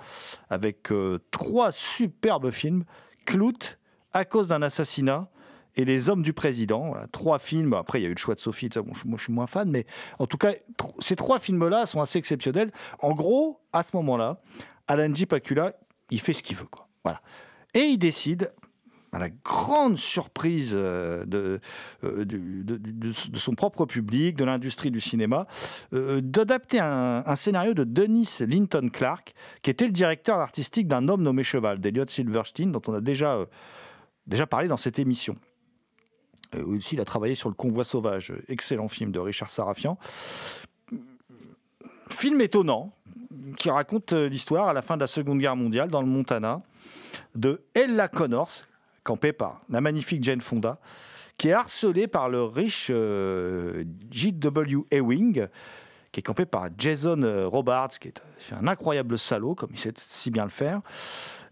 [0.50, 0.88] avec
[1.30, 2.84] trois superbes films
[3.24, 3.78] Clout,
[4.12, 5.28] à cause d'un assassinat
[5.76, 6.94] et Les Hommes du Président.
[7.12, 7.74] Trois films.
[7.74, 8.68] Après, il y a eu le choix de Sophie.
[9.04, 9.86] moi, je suis moins fan, mais
[10.18, 10.52] en tout cas,
[10.98, 12.72] ces trois films-là sont assez exceptionnels.
[13.00, 14.40] En gros, à ce moment-là,
[14.88, 15.26] Alan J.
[15.26, 15.74] Pakula,
[16.10, 16.66] il fait ce qu'il veut.
[16.66, 16.88] Quoi.
[17.04, 17.20] Voilà.
[17.74, 18.50] Et il décide,
[19.12, 21.60] à la grande surprise euh, de,
[22.04, 25.46] euh, de, son propre public, de l'industrie du cinéma,
[25.94, 31.22] euh, d'adapter un, scénario de Dennis Linton Clark, qui était le directeur artistique d'un homme
[31.22, 33.38] nommé Cheval, d'Eliot Silverstein, dont on a déjà,
[34.26, 35.36] déjà parlé dans cette émission.
[36.56, 39.98] Euh, aussi, il a travaillé sur Le Convoi sauvage, excellent film de Richard Sarafian.
[42.10, 42.92] Film étonnant
[43.58, 46.62] qui raconte euh, l'histoire à la fin de la Seconde Guerre mondiale dans le Montana
[47.34, 48.52] de Ella Connors,
[49.02, 50.78] campée par la magnifique Jane Fonda,
[51.38, 54.84] qui est harcelée par le riche euh, J.W.
[54.90, 55.46] Ewing,
[56.12, 59.92] qui est campé par Jason euh, Robards, qui est un incroyable salaud, comme il sait
[59.96, 60.80] si bien le faire,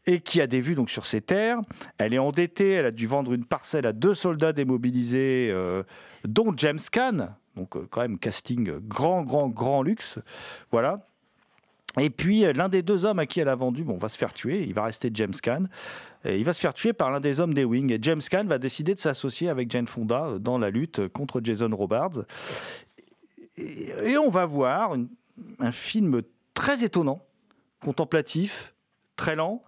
[0.06, 1.60] et qui a des vues donc sur ses terres.
[1.98, 5.82] Elle est endettée, elle a dû vendre une parcelle à deux soldats démobilisés, euh,
[6.24, 10.18] dont James Caan, donc euh, quand même casting grand, grand, grand luxe.
[10.70, 11.08] Voilà.
[12.00, 14.18] Et puis, euh, l'un des deux hommes à qui elle a vendu, bon, va se
[14.18, 14.64] faire tuer.
[14.64, 15.66] Il va rester James Caan.
[16.26, 17.92] Il va se faire tuer par l'un des hommes des Wings.
[17.92, 21.68] Et James Caan va décider de s'associer avec Jane Fonda dans la lutte contre Jason
[21.70, 22.24] Robards.
[23.58, 24.96] Et, on va voir
[25.58, 26.22] un film
[26.54, 27.20] très étonnant,
[27.80, 28.74] contemplatif,
[29.16, 29.62] très lent,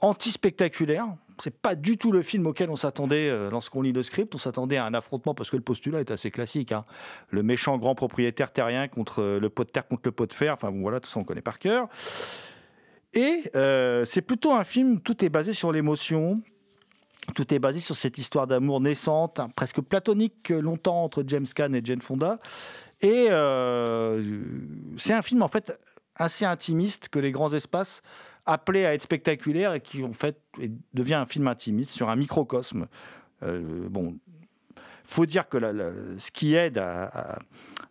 [0.00, 1.06] anti-spectaculaire.
[1.38, 4.34] C'est pas du tout le film auquel on s'attendait euh, lorsqu'on lit le script.
[4.34, 6.72] On s'attendait à un affrontement parce que le postulat est assez classique.
[6.72, 6.84] hein.
[7.30, 10.32] Le méchant grand propriétaire terrien contre euh, le pot de terre contre le pot de
[10.32, 10.52] fer.
[10.52, 11.88] Enfin bon, voilà, tout ça on connaît par cœur.
[13.14, 16.42] Et euh, c'est plutôt un film, tout est basé sur l'émotion.
[17.34, 21.72] Tout est basé sur cette histoire d'amour naissante, hein, presque platonique longtemps entre James Caan
[21.74, 22.40] et Jane Fonda.
[23.02, 23.28] Et
[24.96, 25.72] c'est un film en fait
[26.16, 28.02] assez intimiste que les grands espaces
[28.46, 30.40] appelaient à être spectaculaire et qui en fait
[30.94, 32.86] devient un film intimiste sur un microcosme.
[33.42, 34.18] Euh, bon,
[35.04, 37.38] faut dire que la- ce qui aide à,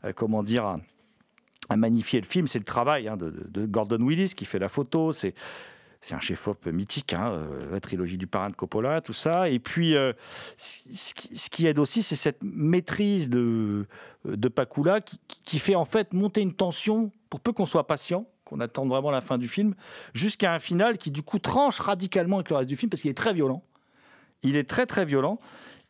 [0.03, 4.45] à- comment dire à, magnifier le film, c'est le travail hein, de, Gordon Willis qui
[4.45, 5.13] fait la photo.
[5.13, 5.33] C'est
[6.01, 9.49] c'est un chef-op mythique, hein, euh, la trilogie du parrain de Coppola, tout ça.
[9.49, 10.13] Et puis, euh,
[10.55, 13.85] ce qui- aide aussi, c'est cette maîtrise de,
[14.23, 18.25] de Pakula qui- qui fait en fait monter une tension, pour peu qu'on soit patient,
[18.49, 19.75] qu'on attende vraiment la fin du film,
[20.13, 23.11] jusqu'à un final qui du coup tranche radicalement avec le reste du film parce qu'il
[23.11, 23.63] est très violent.
[24.41, 25.39] Il est très très violent.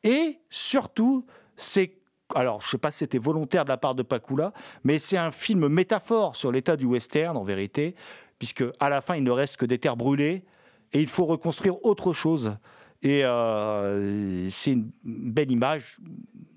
[0.03, 1.93] Et surtout, c'est
[2.35, 4.53] alors, je ne sais pas si c'était volontaire de la part de Pakula,
[4.83, 7.95] mais c'est un film métaphore sur l'état du western, en vérité,
[8.37, 10.43] puisque à la fin, il ne reste que des terres brûlées
[10.93, 12.55] et il faut reconstruire autre chose.
[13.01, 15.97] Et euh, c'est une belle image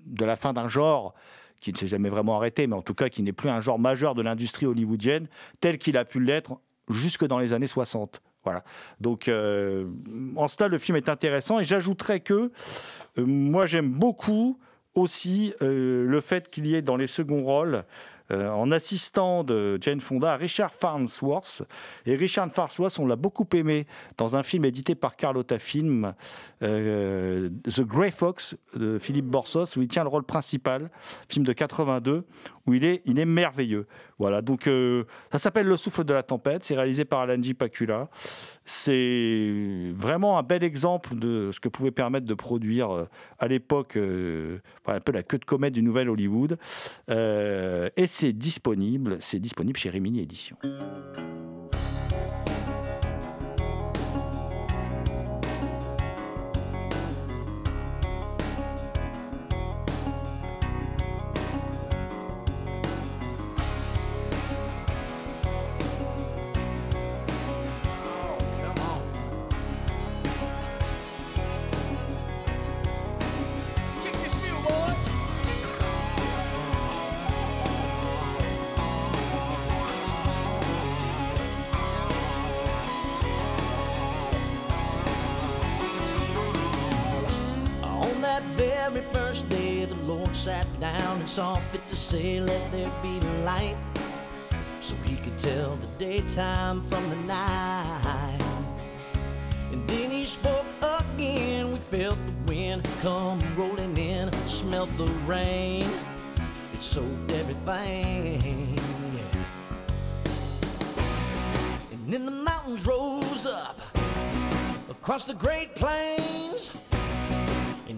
[0.05, 1.15] de la fin d'un genre
[1.63, 3.79] qui ne s'est jamais vraiment arrêté, mais en tout cas qui n'est plus un genre
[3.79, 5.27] majeur de l'industrie hollywoodienne
[5.61, 6.59] tel qu'il a pu l'être
[6.89, 8.21] jusque dans les années 60.
[8.43, 8.63] Voilà.
[8.99, 9.85] Donc, euh,
[10.35, 11.59] en cela, le film est intéressant.
[11.59, 12.51] Et j'ajouterais que
[13.17, 14.59] euh, moi, j'aime beaucoup
[14.95, 17.83] aussi euh, le fait qu'il y ait dans les seconds rôles
[18.33, 21.63] en assistant de Jane Fonda, Richard Farnsworth.
[22.05, 26.13] Et Richard Farnsworth, on l'a beaucoup aimé dans un film édité par Carlotta Film,
[26.61, 30.89] euh, The Grey Fox de Philippe Borsos, où il tient le rôle principal,
[31.29, 32.25] film de 82,
[32.65, 33.87] où il est, il est merveilleux.
[34.19, 37.53] Voilà, donc euh, ça s'appelle Le souffle de la tempête, c'est réalisé par Alan J.
[37.53, 38.09] Pakula.
[38.63, 43.05] C'est vraiment un bel exemple de ce que pouvait permettre de produire euh,
[43.39, 46.57] à l'époque euh, un peu la queue de comète du nouvel Hollywood.
[47.09, 50.57] Et c'est disponible, c'est disponible chez Rimini Éditions.
[92.13, 93.77] Say, Let there be light,
[94.81, 98.39] so he could tell the daytime from the night.
[99.71, 100.67] And then he spoke
[100.99, 101.71] again.
[101.71, 105.89] We felt the wind come rolling in, smelt the rain.
[106.73, 108.77] It soaked everything.
[111.91, 113.79] And then the mountains rose up
[114.87, 116.69] across the great plains.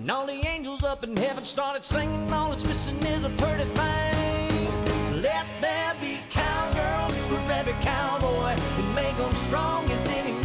[0.06, 2.32] And all the angels up in heaven started singing.
[2.32, 5.20] All it's missing is a pretty thing.
[5.20, 10.45] Let there be cowgirls for every cowboy and make them strong as any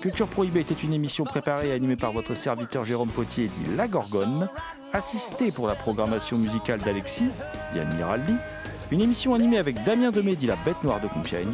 [0.00, 3.88] Culture Prohibée était une émission préparée et animée par votre serviteur Jérôme Potier dit La
[3.88, 4.48] Gorgone,
[4.92, 7.30] assisté pour la programmation musicale d'Alexis,
[7.74, 8.34] Yann Miraldi,
[8.90, 11.52] une émission animée avec Damien Demé dit La Bête Noire de Compiègne,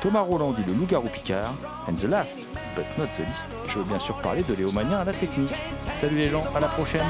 [0.00, 1.54] Thomas Roland dit Le Loup-Garou Picard,
[1.88, 2.38] and the last,
[2.74, 5.52] but not the least, je veux bien sûr parler de Léo Mania à la technique.
[5.94, 7.02] Salut les gens, à la prochaine.